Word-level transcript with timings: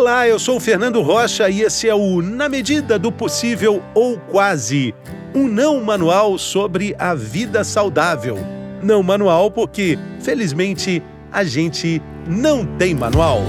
Olá, 0.00 0.28
eu 0.28 0.38
sou 0.38 0.58
o 0.58 0.60
Fernando 0.60 1.02
Rocha 1.02 1.50
e 1.50 1.62
esse 1.62 1.88
é 1.88 1.92
o 1.92 2.22
Na 2.22 2.48
Medida 2.48 2.96
do 3.00 3.10
Possível 3.10 3.82
ou 3.96 4.16
Quase 4.16 4.94
um 5.34 5.48
não 5.48 5.82
manual 5.82 6.38
sobre 6.38 6.94
a 6.96 7.16
vida 7.16 7.64
saudável. 7.64 8.36
Não 8.80 9.02
manual 9.02 9.50
porque, 9.50 9.98
felizmente, 10.20 11.02
a 11.32 11.42
gente 11.42 12.00
não 12.28 12.64
tem 12.64 12.94
manual. 12.94 13.42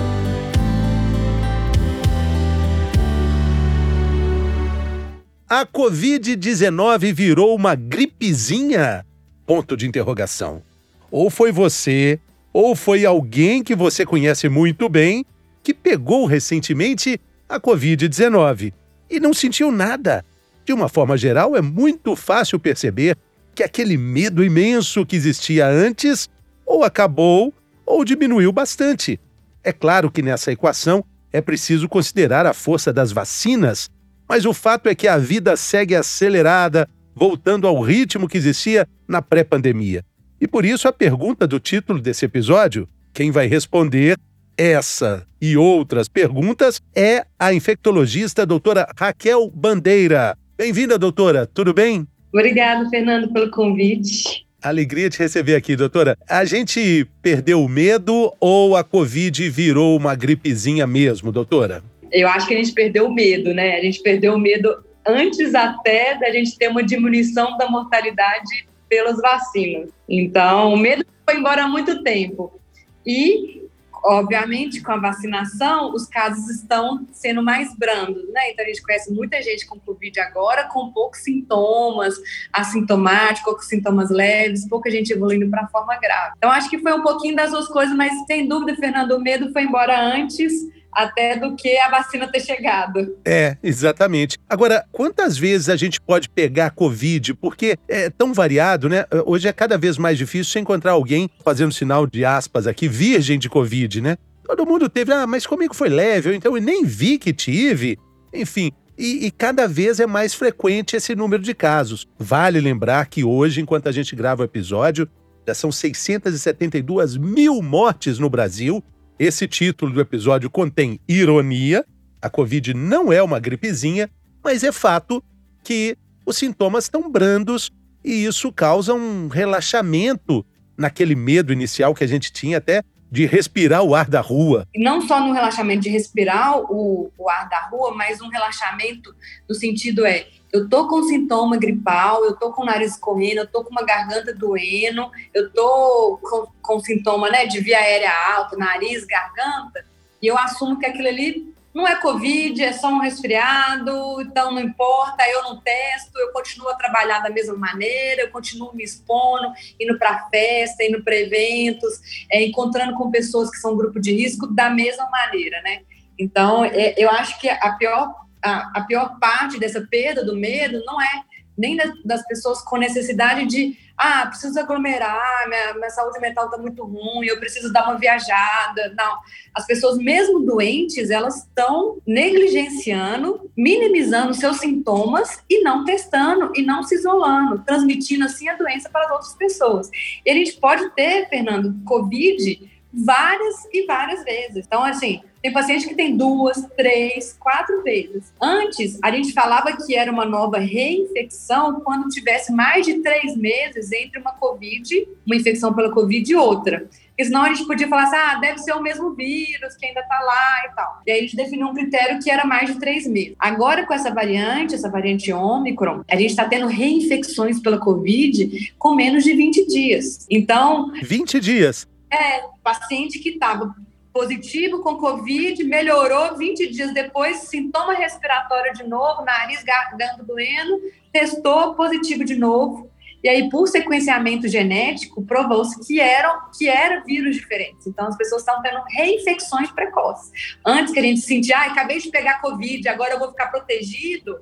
A 5.48 5.68
Covid-19 5.68 7.14
virou 7.14 7.56
uma 7.56 7.76
gripezinha? 7.76 9.06
Ponto 9.46 9.78
de 9.78 9.88
interrogação. 9.88 10.64
Ou 11.12 11.30
foi 11.30 11.52
você, 11.52 12.20
ou 12.52 12.76
foi 12.76 13.06
alguém 13.06 13.64
que 13.64 13.76
você 13.76 14.04
conhece 14.04 14.50
muito 14.50 14.90
bem 14.90 15.24
que 15.64 15.74
pegou 15.74 16.26
recentemente 16.26 17.20
a 17.48 17.60
Covid-19 17.60 18.74
e 19.10 19.20
não 19.20 19.34
sentiu 19.34 19.72
nada. 19.72 20.24
De 20.66 20.72
uma 20.72 20.88
forma 20.88 21.18
geral, 21.18 21.56
é 21.56 21.62
muito 21.62 22.16
fácil 22.16 22.60
perceber 22.60 23.18
que 23.56 23.64
aquele 23.64 23.98
medo 23.98 24.44
imenso 24.44 25.06
que 25.06 25.16
existia 25.16 25.68
antes 25.68 26.30
ou 26.66 26.84
acabou 26.84 27.54
ou 27.86 28.06
diminuiu 28.06 28.52
bastante. 28.52 29.20
É 29.64 29.74
claro 29.74 30.12
que 30.12 30.22
nessa 30.22 30.52
equação 30.52 31.04
é 31.34 31.42
preciso 31.42 31.90
considerar 31.90 32.46
a 32.46 32.54
força 32.54 32.94
das 32.94 33.12
vacinas, 33.12 33.90
mas 34.28 34.46
o 34.46 34.54
fato 34.54 34.88
é 34.88 34.96
que 34.96 35.08
a 35.08 35.18
vida 35.18 35.58
segue 35.58 35.96
acelerada, 35.96 36.88
voltando 37.16 37.68
ao 37.68 37.82
ritmo 37.82 38.28
que 38.28 38.38
existia 38.38 38.88
na 39.08 39.22
pré-pandemia. 39.22 40.06
E 40.40 40.48
por 40.48 40.64
isso 40.64 40.88
a 40.88 40.94
pergunta 40.94 41.46
do 41.48 41.60
título 41.60 42.00
desse 42.00 42.26
episódio, 42.26 42.88
quem 43.12 43.32
vai 43.32 43.48
responder 43.48 44.18
essa 44.60 45.26
e 45.42 45.56
outras 45.56 46.10
perguntas 46.10 46.82
é 46.94 47.24
a 47.40 47.54
infectologista 47.54 48.46
doutora 48.46 48.86
Raquel 48.98 49.50
Bandeira. 49.50 50.38
Bem-vinda, 50.58 51.00
doutora. 51.00 51.48
Tudo 51.48 51.74
bem? 51.74 52.06
Obrigada, 52.34 52.88
Fernando, 52.90 53.32
pelo 53.32 53.50
convite. 53.50 54.46
Alegria 54.62 55.10
te 55.10 55.18
receber 55.18 55.56
aqui, 55.56 55.78
doutora. 55.78 56.18
A 56.28 56.44
gente 56.44 57.08
perdeu 57.22 57.64
o 57.64 57.70
medo 57.70 58.34
ou 58.42 58.76
a 58.76 58.84
Covid 58.84 59.50
virou 59.50 59.96
uma 59.96 60.14
gripezinha 60.14 60.86
mesmo, 60.86 61.32
doutora? 61.32 61.82
Eu 62.12 62.28
acho 62.28 62.46
que 62.46 62.54
a 62.54 62.58
gente 62.58 62.74
perdeu 62.74 63.08
o 63.08 63.14
medo, 63.14 63.54
né? 63.54 63.78
A 63.78 63.82
gente 63.82 64.02
perdeu 64.02 64.34
o 64.34 64.40
medo 64.40 64.84
antes 65.08 65.56
até 65.56 66.20
da 66.20 66.30
gente 66.32 66.58
ter 66.58 66.68
uma 66.68 66.84
diminuição 66.84 67.58
da 67.58 67.70
mortalidade 67.70 68.68
pelas 68.90 69.16
vacinas. 69.22 69.90
Então, 70.10 70.74
o 70.74 70.78
medo 70.78 71.06
foi 71.26 71.40
embora 71.40 71.64
há 71.64 71.68
muito 71.70 72.04
tempo. 72.04 72.60
E 73.06 73.69
Obviamente, 74.04 74.82
com 74.82 74.92
a 74.92 74.98
vacinação, 74.98 75.94
os 75.94 76.06
casos 76.06 76.50
estão 76.50 77.06
sendo 77.12 77.44
mais 77.44 77.76
brandos, 77.76 78.28
né? 78.32 78.52
Então, 78.52 78.66
a 78.66 78.68
gente 78.68 78.82
conhece 78.82 79.12
muita 79.12 79.42
gente 79.42 79.66
com 79.66 79.80
Covid 79.80 80.20
agora, 80.20 80.66
com 80.66 80.92
poucos 80.92 81.20
sintomas, 81.20 82.16
assintomático, 82.52 83.54
com 83.54 83.62
sintomas 83.62 84.10
leves, 84.10 84.68
pouca 84.68 84.90
gente 84.90 85.12
evoluindo 85.12 85.50
para 85.50 85.68
forma 85.68 85.98
grave. 85.98 86.34
Então, 86.38 86.52
acho 86.52 86.70
que 86.70 86.80
foi 86.80 86.94
um 86.94 87.02
pouquinho 87.02 87.36
das 87.36 87.52
duas 87.52 87.68
coisas, 87.68 87.96
mas 87.96 88.12
sem 88.26 88.48
dúvida, 88.48 88.76
Fernando, 88.76 89.12
o 89.12 89.20
medo 89.20 89.52
foi 89.52 89.64
embora 89.64 90.00
antes 90.00 90.54
até 90.92 91.38
do 91.38 91.56
que 91.56 91.78
a 91.78 91.90
vacina 91.90 92.28
ter 92.28 92.40
chegado. 92.42 93.18
É, 93.26 93.58
exatamente. 93.62 94.38
Agora, 94.50 94.86
quantas 94.92 95.38
vezes 95.38 95.70
a 95.70 95.76
gente 95.76 96.02
pode 96.02 96.30
pegar 96.30 96.72
Covid? 96.72 97.34
Porque 97.36 97.78
é 97.88 98.10
tão 98.10 98.34
variado, 98.34 98.90
né? 98.90 99.06
Hoje 99.26 99.48
é 99.48 99.54
cada 99.54 99.78
vez 99.78 99.98
mais 99.98 100.18
difícil 100.18 100.62
encontrar 100.62 100.92
alguém 100.92 101.30
fazendo 101.44 101.72
sinal 101.72 102.08
de 102.08 102.26
aspas 102.26 102.68
aqui, 102.68 102.88
virgem 102.88 103.38
de 103.38 103.50
Covid, 103.50 104.02
né? 104.02 104.18
Todo 104.44 104.66
mundo 104.66 104.90
teve, 104.90 105.14
ah, 105.14 105.28
mas 105.28 105.46
comigo 105.46 105.76
foi 105.76 105.90
leve, 105.90 106.36
então 106.36 106.56
eu 106.56 106.62
nem 106.62 106.84
vi 106.84 107.20
que 107.20 107.32
tive. 107.32 108.00
Enfim, 108.34 108.72
e, 108.98 109.28
e, 109.28 109.32
cada 109.32 109.66
vez 109.68 110.00
é 110.02 110.06
mais 110.06 110.34
frequente 110.34 110.96
esse 110.96 111.16
número 111.16 111.42
de 111.42 111.54
casos. 111.54 112.06
Vale 112.18 112.60
lembrar 112.60 113.06
que 113.06 113.24
hoje, 113.24 113.62
enquanto 113.62 113.88
a 113.88 113.92
gente 113.92 114.14
grava 114.14 114.42
o 114.42 114.46
episódio, 114.46 115.08
já 115.48 115.54
são 115.54 115.72
672 115.72 117.16
mil 117.16 117.62
mortes 117.62 118.20
no 118.20 118.30
Brasil 118.30 118.84
esse 119.20 119.48
título 119.48 119.92
do 119.92 120.00
episódio 120.00 120.50
contém 120.50 121.00
ironia. 121.08 121.86
A 122.22 122.30
Covid 122.30 122.74
não 122.74 123.12
é 123.12 123.22
uma 123.22 123.40
gripezinha, 123.40 124.10
mas 124.44 124.64
é 124.64 124.72
fato 124.72 125.22
que 125.64 125.98
os 126.26 126.38
sintomas 126.38 126.86
estão 126.86 127.12
brandos 127.12 127.70
e 128.04 128.24
isso 128.26 128.52
causa 128.52 128.94
um 128.94 129.28
relaxamento 129.28 130.46
naquele 130.78 131.16
medo 131.16 131.52
inicial 131.52 131.94
que 131.94 132.04
a 132.04 132.08
gente 132.08 132.32
tinha 132.32 132.58
até 132.58 132.82
de 133.12 133.26
respirar 133.26 133.84
o 133.84 133.94
ar 133.94 134.10
da 134.10 134.22
rua. 134.22 134.66
Não 134.76 135.02
só 135.02 135.20
no 135.20 135.34
relaxamento 135.34 135.82
de 135.82 135.90
respirar 135.90 136.60
o, 136.72 137.12
o 137.18 137.30
ar 137.30 137.50
da 137.50 137.68
rua, 137.68 137.94
mas 137.96 138.22
um 138.22 138.30
relaxamento 138.30 139.14
no 139.50 139.56
sentido 139.56 140.06
é 140.06 140.28
eu 140.52 140.68
tô 140.68 140.88
com 140.88 141.04
sintoma 141.04 141.58
gripal, 141.58 142.26
eu 142.26 142.36
tô 142.36 142.52
com 142.52 142.64
o 142.64 142.66
nariz 142.66 142.98
correndo, 142.98 143.40
eu 143.40 143.48
tô 143.48 143.64
com 143.64 143.70
uma 143.70 143.84
garganta 143.84 144.34
doendo, 144.34 145.10
eu 145.34 145.52
tô 145.52 146.20
com, 146.22 146.48
com 146.62 146.80
sintoma 146.80 147.30
né, 147.30 147.46
de 147.46 147.60
via 147.60 147.78
aérea 147.78 148.12
alta, 148.36 148.58
nariz, 148.58 149.06
garganta, 149.06 149.86
e 150.22 150.28
eu 150.28 150.38
assumo 150.38 150.80
que 150.80 150.86
aquilo 150.86 151.08
ali 151.08 151.54
não 151.74 151.88
é 151.88 151.96
Covid, 151.96 152.64
é 152.64 152.74
só 152.74 152.90
um 152.90 153.00
resfriado, 153.00 154.22
então 154.22 154.52
não 154.52 154.60
importa, 154.60 155.24
eu 155.30 155.44
não 155.44 155.62
testo, 155.62 156.18
eu 156.18 156.32
continuo 156.34 156.68
a 156.70 156.76
trabalhar 156.76 157.20
da 157.20 157.30
mesma 157.30 157.56
maneira, 157.56 158.24
eu 158.24 158.32
continuo 158.32 158.76
me 158.76 158.84
expondo, 158.84 159.54
indo 159.80 159.98
para 160.00 160.28
festa, 160.30 160.84
indo 160.84 161.04
para 161.04 161.16
eventos, 161.16 162.26
é, 162.30 162.44
encontrando 162.44 162.96
com 162.96 163.12
pessoas 163.12 163.52
que 163.52 163.58
são 163.58 163.78
grupo 163.78 164.00
de 164.00 164.12
risco 164.12 164.48
da 164.48 164.70
mesma 164.70 165.08
maneira, 165.12 165.62
né? 165.62 165.82
Então, 166.18 166.66
é, 166.66 166.96
eu 166.98 167.10
acho 167.12 167.40
que 167.40 167.48
a 167.48 167.72
pior 167.74 168.14
a, 168.42 168.80
a 168.80 168.82
pior 168.82 169.20
parte 169.20 169.60
dessa 169.60 169.82
perda 169.82 170.24
do 170.24 170.36
medo 170.36 170.82
não 170.86 171.02
é 171.02 171.24
nem 171.58 171.76
das 172.06 172.26
pessoas 172.26 172.62
com 172.62 172.78
necessidade 172.78 173.46
de 173.46 173.78
ah, 173.98 174.28
preciso 174.28 174.58
aglomerar, 174.58 175.50
minha, 175.50 175.74
minha 175.74 175.90
saúde 175.90 176.22
mental 176.22 176.46
está 176.46 176.58
muito 176.58 176.86
ruim, 176.86 177.28
eu 177.28 177.38
preciso 177.38 177.74
dar 177.74 177.84
uma 177.84 177.98
viajada. 177.98 178.94
Não. 178.98 179.18
As 179.54 179.68
pessoas, 179.68 179.98
mesmo 179.98 180.40
doentes, 180.40 181.10
elas 181.10 181.40
estão 181.40 181.98
negligenciando, 182.08 183.52
minimizando 183.58 184.34
seus 184.34 184.60
sintomas 184.60 185.44
e 185.50 185.62
não 185.62 185.84
testando 185.84 186.50
e 186.56 186.62
não 186.62 186.82
se 186.82 186.96
isolando, 186.96 187.62
transmitindo 187.66 188.24
assim 188.24 188.48
a 188.48 188.56
doença 188.56 188.90
para 188.90 189.04
as 189.04 189.12
outras 189.12 189.36
pessoas. 189.36 189.90
E 190.26 190.32
a 190.32 190.34
gente 190.34 190.54
pode 190.54 190.90
ter, 190.92 191.28
Fernando, 191.28 191.76
Covid 191.84 192.79
várias 192.94 193.66
e 193.72 193.86
várias 193.86 194.24
vezes. 194.24 194.66
Então, 194.66 194.84
assim, 194.84 195.22
tem 195.42 195.54
paciente 195.54 195.88
que 195.88 195.96
tem 195.96 196.18
duas, 196.18 196.68
três, 196.76 197.38
quatro 197.40 197.82
vezes. 197.82 198.34
Antes, 198.42 199.00
a 199.02 199.12
gente 199.12 199.32
falava 199.32 199.76
que 199.78 199.96
era 199.96 200.12
uma 200.12 200.26
nova 200.26 200.60
reinfecção 200.60 201.80
quando 201.82 202.10
tivesse 202.10 202.52
mais 202.52 202.86
de 202.86 203.02
três 203.02 203.38
meses 203.38 203.92
entre 203.92 204.20
uma 204.20 204.34
COVID, 204.34 205.08
uma 205.26 205.36
infecção 205.36 205.74
pela 205.74 205.92
COVID 205.92 206.30
e 206.30 206.36
outra. 206.36 206.90
Porque 207.20 207.26
senão 207.26 207.44
a 207.44 207.50
gente 207.50 207.68
podia 207.68 207.88
falar 207.88 208.04
assim, 208.04 208.16
ah, 208.16 208.36
deve 208.40 208.60
ser 208.60 208.74
o 208.74 208.82
mesmo 208.82 209.14
vírus 209.14 209.76
que 209.78 209.86
ainda 209.86 210.02
tá 210.04 210.20
lá 210.22 210.72
e 210.72 210.76
tal. 210.76 211.02
E 211.06 211.12
aí 211.12 211.20
a 211.20 211.22
gente 211.22 211.36
definiu 211.36 211.68
um 211.68 211.74
critério 211.74 212.20
que 212.22 212.32
era 212.32 212.46
mais 212.46 212.72
de 212.72 212.80
três 212.80 213.06
meses. 213.06 213.36
Agora, 213.38 213.86
com 213.86 213.94
essa 213.94 214.14
variante, 214.14 214.76
essa 214.76 214.90
variante 214.90 215.32
Ômicron, 215.32 216.02
a 216.10 216.16
gente 216.16 216.30
está 216.30 216.46
tendo 216.48 216.68
reinfecções 216.68 217.60
pela 217.60 217.78
Covid 217.78 218.74
com 218.78 218.96
menos 218.96 219.24
de 219.24 219.34
20 219.34 219.68
dias. 219.68 220.26
Então. 220.30 220.94
20 221.02 221.40
dias? 221.42 221.86
É, 222.12 222.44
paciente 222.64 223.20
que 223.20 223.30
estava 223.30 223.76
positivo 224.12 224.82
com 224.82 224.98
Covid, 224.98 225.64
melhorou 225.64 226.36
20 226.36 226.68
dias 226.68 226.94
depois, 226.94 227.38
sintoma 227.42 227.94
respiratório 227.94 228.74
de 228.74 228.84
novo, 228.84 229.24
nariz, 229.24 229.64
garganta 229.64 230.24
doendo, 230.24 230.80
testou 231.12 231.76
positivo 231.76 232.26
de 232.26 232.36
novo. 232.36 232.90
E 233.22 233.28
aí, 233.28 233.50
por 233.50 233.68
sequenciamento 233.68 234.48
genético, 234.48 235.22
provou-se 235.26 235.78
que, 235.86 236.00
eram, 236.00 236.50
que 236.58 236.70
era 236.70 237.04
vírus 237.04 237.36
diferentes. 237.36 237.86
Então, 237.86 238.08
as 238.08 238.18
pessoas 238.18 238.42
estavam 238.42 238.62
tendo 238.62 238.82
reinfecções 238.90 239.70
precoces. 239.72 240.32
Antes 240.66 240.94
que 240.94 241.00
a 241.00 241.04
gente 241.04 241.20
sentia, 241.20 241.58
ah, 241.58 241.66
acabei 241.66 242.00
de 242.00 242.10
pegar 242.10 242.40
Covid, 242.40 242.88
agora 242.88 243.14
eu 243.14 243.20
vou 243.20 243.30
ficar 243.30 243.48
protegido, 243.48 244.40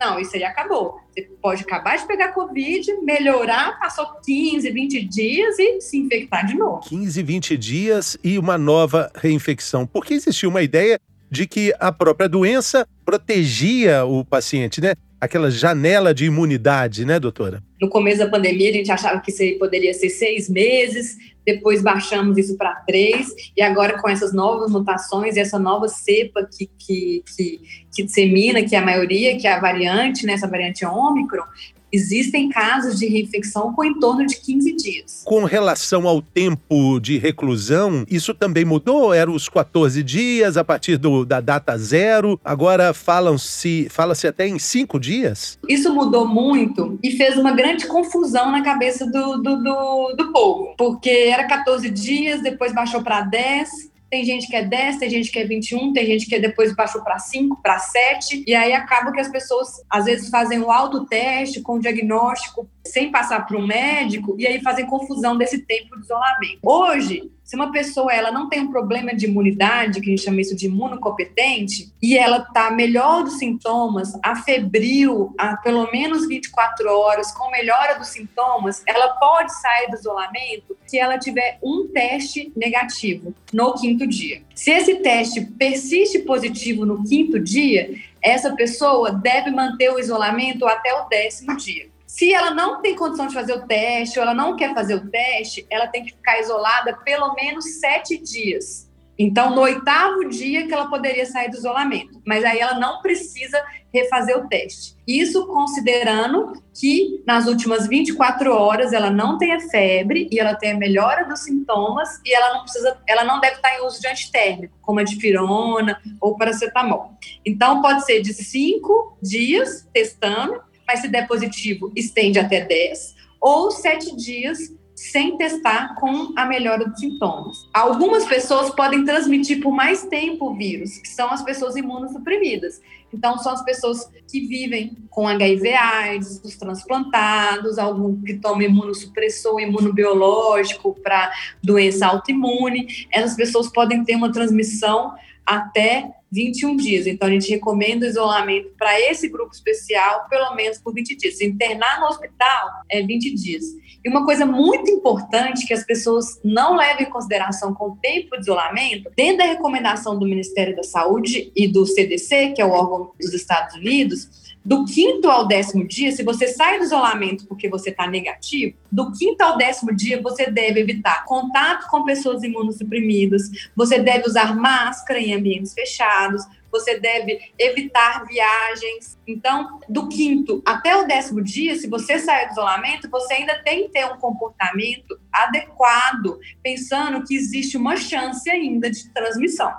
não, 0.00 0.18
isso 0.18 0.34
aí 0.34 0.42
acabou. 0.42 0.98
Você 1.14 1.28
pode 1.42 1.62
acabar 1.62 1.96
de 1.96 2.06
pegar 2.06 2.28
Covid, 2.28 2.90
melhorar, 3.02 3.78
passou 3.78 4.06
15, 4.24 4.70
20 4.70 5.04
dias 5.04 5.58
e 5.58 5.80
se 5.80 5.98
infectar 5.98 6.46
de 6.46 6.54
novo. 6.54 6.80
15, 6.80 7.22
20 7.22 7.56
dias 7.58 8.16
e 8.24 8.38
uma 8.38 8.56
nova 8.56 9.12
reinfecção. 9.14 9.86
Porque 9.86 10.14
existia 10.14 10.48
uma 10.48 10.62
ideia 10.62 10.98
de 11.30 11.46
que 11.46 11.74
a 11.78 11.92
própria 11.92 12.28
doença 12.28 12.88
protegia 13.04 14.04
o 14.06 14.24
paciente, 14.24 14.80
né? 14.80 14.94
Aquela 15.20 15.50
janela 15.50 16.14
de 16.14 16.24
imunidade, 16.24 17.04
né, 17.04 17.20
doutora? 17.20 17.62
No 17.80 17.88
começo 17.90 18.18
da 18.18 18.28
pandemia, 18.28 18.70
a 18.70 18.72
gente 18.72 18.90
achava 18.90 19.20
que 19.20 19.30
isso 19.30 19.58
poderia 19.58 19.92
ser 19.92 20.08
seis 20.08 20.48
meses, 20.48 21.18
depois 21.44 21.82
baixamos 21.82 22.38
isso 22.38 22.56
para 22.56 22.74
três, 22.86 23.28
e 23.56 23.62
agora 23.62 24.00
com 24.00 24.08
essas 24.08 24.32
novas 24.32 24.70
mutações 24.70 25.36
e 25.36 25.40
essa 25.40 25.58
nova 25.58 25.88
cepa 25.88 26.48
que, 26.50 26.70
que, 26.78 27.22
que, 27.36 27.60
que 27.94 28.02
dissemina, 28.02 28.62
que 28.62 28.74
é 28.74 28.78
a 28.78 28.84
maioria, 28.84 29.36
que 29.38 29.46
é 29.46 29.52
a 29.52 29.60
variante, 29.60 30.24
né, 30.24 30.32
essa 30.32 30.48
variante 30.48 30.86
Ômicron, 30.86 31.44
Existem 31.92 32.48
casos 32.48 32.98
de 32.98 33.06
reinfecção 33.06 33.72
com 33.72 33.84
em 33.84 33.98
torno 33.98 34.26
de 34.26 34.36
15 34.36 34.76
dias. 34.76 35.22
Com 35.24 35.44
relação 35.44 36.06
ao 36.06 36.22
tempo 36.22 37.00
de 37.00 37.18
reclusão, 37.18 38.04
isso 38.08 38.34
também 38.34 38.64
mudou? 38.64 39.12
Eram 39.12 39.34
os 39.34 39.48
14 39.48 40.02
dias 40.02 40.56
a 40.56 40.64
partir 40.64 40.96
do, 40.96 41.24
da 41.24 41.40
data 41.40 41.76
zero? 41.76 42.40
Agora 42.44 42.94
falam-se 42.94 43.88
fala-se 43.90 44.26
até 44.26 44.46
em 44.46 44.58
cinco 44.58 44.98
dias? 44.98 45.58
Isso 45.68 45.92
mudou 45.92 46.26
muito 46.26 46.98
e 47.02 47.12
fez 47.12 47.36
uma 47.36 47.52
grande 47.52 47.86
confusão 47.86 48.50
na 48.50 48.62
cabeça 48.62 49.06
do, 49.06 49.38
do, 49.38 49.56
do, 49.62 50.14
do 50.16 50.32
povo, 50.32 50.74
porque 50.76 51.10
era 51.10 51.44
14 51.44 51.88
dias, 51.90 52.42
depois 52.42 52.72
baixou 52.72 53.02
para 53.02 53.22
10 53.22 53.90
tem 54.10 54.24
gente 54.24 54.48
que 54.48 54.56
é 54.56 54.64
10, 54.64 54.98
tem 54.98 55.08
gente 55.08 55.30
que 55.30 55.38
é 55.38 55.44
21, 55.44 55.92
tem 55.92 56.04
gente 56.04 56.26
que 56.26 56.38
depois 56.38 56.74
baixou 56.74 57.02
para 57.02 57.18
5, 57.18 57.62
para 57.62 57.78
7, 57.78 58.42
e 58.46 58.54
aí 58.54 58.72
acaba 58.72 59.12
que 59.12 59.20
as 59.20 59.28
pessoas 59.28 59.68
às 59.88 60.06
vezes 60.06 60.28
fazem 60.28 60.60
o 60.60 60.70
autoteste 60.70 61.60
com 61.60 61.74
o 61.74 61.80
diagnóstico 61.80 62.68
sem 62.84 63.10
passar 63.10 63.46
para 63.46 63.58
um 63.58 63.66
médico 63.66 64.34
e 64.38 64.46
aí 64.46 64.60
fazem 64.60 64.86
confusão 64.86 65.36
desse 65.36 65.58
tempo 65.58 65.96
de 65.96 66.04
isolamento. 66.04 66.58
Hoje, 66.62 67.30
se 67.50 67.56
uma 67.56 67.72
pessoa 67.72 68.12
ela 68.12 68.30
não 68.30 68.48
tem 68.48 68.60
um 68.60 68.70
problema 68.70 69.12
de 69.12 69.26
imunidade, 69.26 70.00
que 70.00 70.08
a 70.08 70.10
gente 70.10 70.22
chama 70.22 70.40
isso 70.40 70.54
de 70.54 70.66
imunocompetente, 70.66 71.92
e 72.00 72.16
ela 72.16 72.38
está 72.38 72.70
melhor 72.70 73.24
dos 73.24 73.38
sintomas, 73.38 74.16
afebril, 74.22 75.34
há 75.36 75.56
pelo 75.56 75.90
menos 75.90 76.28
24 76.28 76.88
horas, 76.88 77.32
com 77.32 77.50
melhora 77.50 77.98
dos 77.98 78.06
sintomas, 78.06 78.84
ela 78.86 79.08
pode 79.14 79.52
sair 79.60 79.90
do 79.90 79.96
isolamento 79.96 80.76
se 80.86 80.96
ela 80.96 81.18
tiver 81.18 81.58
um 81.60 81.88
teste 81.88 82.52
negativo 82.54 83.34
no 83.52 83.74
quinto 83.74 84.06
dia. 84.06 84.42
Se 84.54 84.70
esse 84.70 84.96
teste 84.96 85.40
persiste 85.40 86.20
positivo 86.20 86.86
no 86.86 87.02
quinto 87.02 87.40
dia, 87.40 87.96
essa 88.22 88.54
pessoa 88.54 89.10
deve 89.10 89.50
manter 89.50 89.90
o 89.90 89.98
isolamento 89.98 90.66
até 90.66 90.94
o 90.94 91.08
décimo 91.08 91.56
dia. 91.56 91.89
Se 92.10 92.34
ela 92.34 92.50
não 92.50 92.82
tem 92.82 92.96
condição 92.96 93.28
de 93.28 93.34
fazer 93.34 93.52
o 93.52 93.68
teste 93.68 94.18
ou 94.18 94.24
ela 94.24 94.34
não 94.34 94.56
quer 94.56 94.74
fazer 94.74 94.96
o 94.96 95.08
teste, 95.08 95.64
ela 95.70 95.86
tem 95.86 96.04
que 96.04 96.10
ficar 96.10 96.40
isolada 96.40 96.98
pelo 97.04 97.34
menos 97.34 97.78
sete 97.78 98.18
dias. 98.18 98.90
Então, 99.16 99.54
no 99.54 99.60
oitavo 99.60 100.28
dia 100.28 100.66
que 100.66 100.74
ela 100.74 100.90
poderia 100.90 101.24
sair 101.24 101.48
do 101.50 101.56
isolamento, 101.56 102.20
mas 102.26 102.44
aí 102.44 102.58
ela 102.58 102.80
não 102.80 103.00
precisa 103.00 103.64
refazer 103.94 104.36
o 104.36 104.48
teste. 104.48 104.96
Isso 105.06 105.46
considerando 105.46 106.52
que 106.74 107.22
nas 107.24 107.46
últimas 107.46 107.86
24 107.86 108.52
horas 108.52 108.92
ela 108.92 109.08
não 109.08 109.38
tenha 109.38 109.60
febre 109.70 110.28
e 110.32 110.40
ela 110.40 110.56
tenha 110.56 110.76
melhora 110.76 111.28
dos 111.28 111.44
sintomas 111.44 112.20
e 112.26 112.34
ela 112.34 112.54
não 112.54 112.62
precisa, 112.62 113.00
ela 113.06 113.22
não 113.22 113.38
deve 113.38 113.54
estar 113.54 113.72
em 113.76 113.86
uso 113.86 114.00
de 114.00 114.08
antitérmico, 114.08 114.76
como 114.82 114.98
a 114.98 115.04
dipirona 115.04 116.00
ou 116.20 116.36
paracetamol. 116.36 117.12
Então, 117.46 117.80
pode 117.80 118.04
ser 118.04 118.20
de 118.20 118.34
cinco 118.34 119.16
dias 119.22 119.88
testando 119.92 120.68
mas 120.90 121.02
se 121.02 121.08
der 121.08 121.28
positivo, 121.28 121.92
estende 121.94 122.40
até 122.40 122.64
10, 122.64 123.14
ou 123.40 123.70
7 123.70 124.16
dias 124.16 124.58
sem 124.92 125.36
testar 125.38 125.94
com 125.94 126.32
a 126.36 126.44
melhora 126.44 126.84
dos 126.84 126.98
sintomas. 126.98 127.56
Algumas 127.72 128.26
pessoas 128.26 128.74
podem 128.74 129.04
transmitir 129.04 129.62
por 129.62 129.70
mais 129.70 130.02
tempo 130.02 130.50
o 130.50 130.54
vírus, 130.54 130.98
que 130.98 131.08
são 131.08 131.30
as 131.30 131.42
pessoas 131.44 131.76
imunossuprimidas. 131.76 132.82
Então, 133.14 133.38
são 133.38 133.52
as 133.52 133.64
pessoas 133.64 134.10
que 134.28 134.40
vivem 134.40 134.96
com 135.08 135.28
HIV 135.28 135.72
AIDS, 135.72 136.42
os 136.44 136.56
transplantados, 136.56 137.78
algum 137.78 138.20
que 138.20 138.34
toma 138.34 138.64
imunossupressor, 138.64 139.60
imunobiológico 139.60 140.94
para 141.00 141.32
doença 141.62 142.06
autoimune. 142.06 143.06
Essas 143.12 143.36
pessoas 143.36 143.68
podem 143.68 144.04
ter 144.04 144.16
uma 144.16 144.32
transmissão 144.32 145.14
até 145.50 146.08
21 146.30 146.76
dias. 146.76 147.08
Então, 147.08 147.26
a 147.26 147.30
gente 147.32 147.50
recomenda 147.50 148.06
o 148.06 148.08
isolamento 148.08 148.70
para 148.78 149.00
esse 149.00 149.28
grupo 149.28 149.52
especial, 149.52 150.28
pelo 150.28 150.54
menos 150.54 150.78
por 150.78 150.94
20 150.94 151.16
dias. 151.16 151.38
Se 151.38 151.44
internar 151.44 151.98
no 151.98 152.06
hospital, 152.06 152.70
é 152.88 153.02
20 153.02 153.34
dias. 153.34 153.64
E 154.04 154.08
uma 154.08 154.24
coisa 154.24 154.46
muito 154.46 154.88
importante 154.88 155.66
que 155.66 155.74
as 155.74 155.84
pessoas 155.84 156.40
não 156.44 156.76
levam 156.76 157.02
em 157.02 157.10
consideração 157.10 157.74
com 157.74 157.90
o 157.90 157.96
tempo 157.96 158.36
de 158.36 158.42
isolamento, 158.42 159.10
dentro 159.16 159.38
da 159.38 159.44
recomendação 159.44 160.16
do 160.16 160.24
Ministério 160.24 160.76
da 160.76 160.84
Saúde 160.84 161.50
e 161.54 161.66
do 161.66 161.84
CDC, 161.84 162.52
que 162.52 162.62
é 162.62 162.64
o 162.64 162.70
órgão 162.70 163.10
dos 163.20 163.34
Estados 163.34 163.74
Unidos, 163.74 164.39
do 164.64 164.84
quinto 164.84 165.28
ao 165.30 165.46
décimo 165.46 165.86
dia, 165.86 166.12
se 166.12 166.22
você 166.22 166.48
sai 166.48 166.78
do 166.78 166.84
isolamento 166.84 167.46
porque 167.46 167.68
você 167.68 167.90
está 167.90 168.06
negativo, 168.06 168.76
do 168.92 169.10
quinto 169.12 169.40
ao 169.42 169.56
décimo 169.56 169.94
dia 169.94 170.20
você 170.20 170.50
deve 170.50 170.80
evitar 170.80 171.24
contato 171.24 171.88
com 171.88 172.04
pessoas 172.04 172.42
imunossuprimidas, 172.42 173.42
você 173.74 173.98
deve 173.98 174.28
usar 174.28 174.54
máscara 174.54 175.18
em 175.18 175.34
ambientes 175.34 175.72
fechados, 175.72 176.44
você 176.70 177.00
deve 177.00 177.40
evitar 177.58 178.24
viagens. 178.26 179.18
Então, 179.26 179.80
do 179.88 180.08
quinto 180.08 180.62
até 180.64 180.96
o 180.96 181.06
décimo 181.06 181.42
dia, 181.42 181.74
se 181.74 181.88
você 181.88 182.18
sair 182.18 182.46
do 182.46 182.52
isolamento, 182.52 183.10
você 183.10 183.34
ainda 183.34 183.60
tem 183.62 183.84
que 183.84 183.94
ter 183.94 184.04
um 184.04 184.18
comportamento 184.18 185.18
adequado, 185.32 186.38
pensando 186.62 187.24
que 187.24 187.34
existe 187.34 187.76
uma 187.76 187.96
chance 187.96 188.48
ainda 188.48 188.90
de 188.90 189.08
transmissão. 189.12 189.72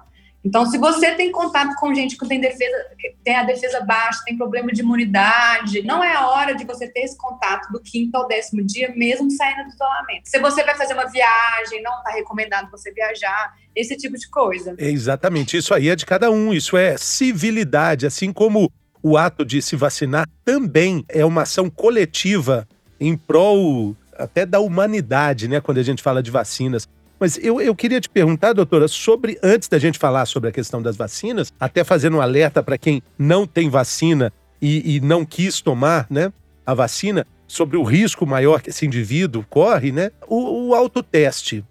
Então, 0.44 0.66
se 0.66 0.78
você 0.78 1.14
tem 1.14 1.32
contato 1.32 1.76
com 1.76 1.94
gente 1.94 2.18
que 2.18 2.28
tem 2.28 2.40
defesa, 2.40 2.76
que 2.98 3.16
tem 3.24 3.36
a 3.36 3.44
defesa 3.44 3.82
baixa, 3.82 4.24
tem 4.26 4.36
problema 4.36 4.72
de 4.72 4.82
imunidade, 4.82 5.84
não 5.84 6.04
é 6.04 6.14
a 6.14 6.28
hora 6.28 6.56
de 6.56 6.66
você 6.66 6.88
ter 6.88 7.02
esse 7.02 7.18
contato 7.18 7.72
do 7.72 7.80
quinto 7.80 8.18
ao 8.18 8.28
décimo 8.28 8.64
dia, 8.66 8.92
mesmo 8.96 9.30
saindo 9.30 9.66
do 9.66 9.74
isolamento. 9.74 10.24
Se 10.26 10.40
você 10.40 10.64
vai 10.64 10.76
fazer 10.76 10.94
uma 10.94 11.06
viagem, 11.06 11.84
não 11.84 11.96
está 11.98 12.12
recomendado 12.12 12.72
você 12.72 12.92
viajar, 12.92 13.54
esse 13.76 13.96
tipo 13.96 14.18
de 14.18 14.28
coisa. 14.30 14.76
É 14.78 14.90
exatamente, 14.90 15.58
isso 15.58 15.74
aí 15.74 15.90
é 15.90 15.96
de 15.96 16.06
cada 16.06 16.32
um, 16.32 16.52
isso 16.52 16.76
é 16.76 16.98
civilidade, 16.98 18.08
assim 18.08 18.34
como 18.34 18.72
o 19.04 19.18
ato 19.18 19.46
de 19.46 19.62
se 19.62 19.76
vacinar 19.76 20.28
também 20.44 21.06
é 21.08 21.24
uma 21.24 21.44
ação 21.44 21.70
coletiva 21.70 22.68
em 23.00 23.16
prol 23.18 23.96
até 24.18 24.46
da 24.46 24.60
humanidade, 24.60 25.48
né, 25.48 25.60
quando 25.60 25.80
a 25.80 25.84
gente 25.84 26.04
fala 26.04 26.22
de 26.22 26.30
vacinas. 26.30 26.88
Mas 27.22 27.38
eu, 27.38 27.62
eu 27.62 27.76
queria 27.76 28.02
te 28.02 28.10
perguntar, 28.10 28.52
doutora, 28.52 28.88
sobre, 28.88 29.38
antes 29.44 29.70
da 29.70 29.78
gente 29.78 30.00
falar 30.00 30.26
sobre 30.26 30.50
a 30.50 30.52
questão 30.52 30.82
das 30.82 30.98
vacinas, 30.98 31.54
até 31.60 31.84
fazendo 31.84 32.18
um 32.18 32.22
alerta 32.22 32.64
para 32.64 32.80
quem 32.80 33.04
não 33.16 33.46
tem 33.46 33.70
vacina 33.70 34.34
e, 34.60 34.96
e 34.96 35.00
não 35.00 35.24
quis 35.24 35.62
tomar 35.62 36.08
né, 36.10 36.34
a 36.66 36.74
vacina, 36.74 37.28
sobre 37.48 37.78
o 37.78 37.84
risco 37.84 38.26
maior 38.26 38.60
que 38.60 38.72
esse 38.72 38.88
indivíduo 38.88 39.46
corre, 39.48 39.92
né? 39.92 40.10
O, 40.28 40.70
o 40.70 40.74
autoteste. 40.74 41.64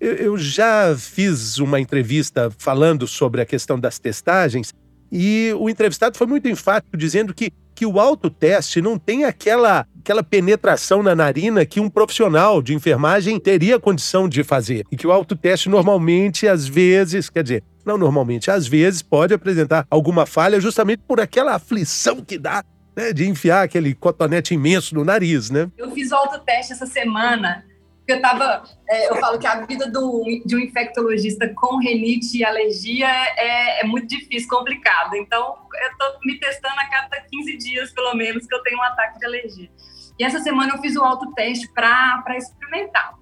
Eu, 0.00 0.14
eu 0.14 0.38
já 0.38 0.96
fiz 0.98 1.58
uma 1.58 1.78
entrevista 1.78 2.50
falando 2.58 3.06
sobre 3.06 3.40
a 3.40 3.46
questão 3.46 3.78
das 3.78 4.00
testagens 4.00 4.74
e 5.12 5.52
o 5.56 5.70
entrevistado 5.70 6.18
foi 6.18 6.26
muito 6.26 6.48
enfático, 6.48 6.96
dizendo 6.96 7.32
que, 7.32 7.52
que 7.76 7.84
o 7.84 8.00
autoteste 8.00 8.80
não 8.80 8.98
tem 8.98 9.24
aquela, 9.24 9.86
aquela 10.00 10.22
penetração 10.22 11.02
na 11.02 11.14
narina 11.14 11.66
que 11.66 11.78
um 11.78 11.90
profissional 11.90 12.62
de 12.62 12.74
enfermagem 12.74 13.38
teria 13.38 13.78
condição 13.78 14.26
de 14.26 14.42
fazer. 14.42 14.86
E 14.90 14.96
que 14.96 15.06
o 15.06 15.12
autoteste 15.12 15.68
normalmente, 15.68 16.48
às 16.48 16.66
vezes, 16.66 17.28
quer 17.28 17.42
dizer, 17.42 17.62
não 17.84 17.98
normalmente, 17.98 18.50
às 18.50 18.66
vezes 18.66 19.02
pode 19.02 19.34
apresentar 19.34 19.86
alguma 19.90 20.24
falha 20.24 20.58
justamente 20.58 21.02
por 21.06 21.20
aquela 21.20 21.54
aflição 21.54 22.24
que 22.24 22.38
dá 22.38 22.64
né, 22.96 23.12
de 23.12 23.28
enfiar 23.28 23.62
aquele 23.62 23.94
cotonete 23.94 24.54
imenso 24.54 24.94
no 24.94 25.04
nariz, 25.04 25.50
né? 25.50 25.70
Eu 25.76 25.90
fiz 25.90 26.10
o 26.10 26.14
autoteste 26.14 26.72
essa 26.72 26.86
semana 26.86 27.62
eu 28.06 28.20
tava. 28.20 28.62
É, 28.88 29.10
eu 29.10 29.16
falo 29.16 29.38
que 29.38 29.46
a 29.46 29.66
vida 29.66 29.90
do, 29.90 30.22
de 30.44 30.56
um 30.56 30.60
infectologista 30.60 31.52
com 31.54 31.78
renite 31.78 32.38
e 32.38 32.44
alergia 32.44 33.08
é, 33.08 33.80
é 33.80 33.84
muito 33.84 34.06
difícil, 34.06 34.48
complicado. 34.48 35.16
Então, 35.16 35.56
eu 35.84 35.96
tô 35.98 36.18
me 36.24 36.38
testando 36.38 36.78
a 36.78 36.86
cada 36.86 37.20
15 37.20 37.56
dias, 37.56 37.92
pelo 37.92 38.14
menos, 38.14 38.46
que 38.46 38.54
eu 38.54 38.62
tenho 38.62 38.78
um 38.78 38.82
ataque 38.82 39.18
de 39.18 39.26
alergia. 39.26 39.70
E 40.18 40.24
essa 40.24 40.40
semana 40.40 40.74
eu 40.74 40.80
fiz 40.80 40.96
o 40.96 41.02
autoteste 41.02 41.68
para 41.72 42.36
experimentar. 42.36 43.14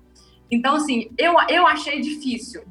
Então, 0.50 0.76
assim, 0.76 1.10
eu, 1.18 1.34
eu 1.48 1.66
achei 1.66 2.00
difícil 2.00 2.64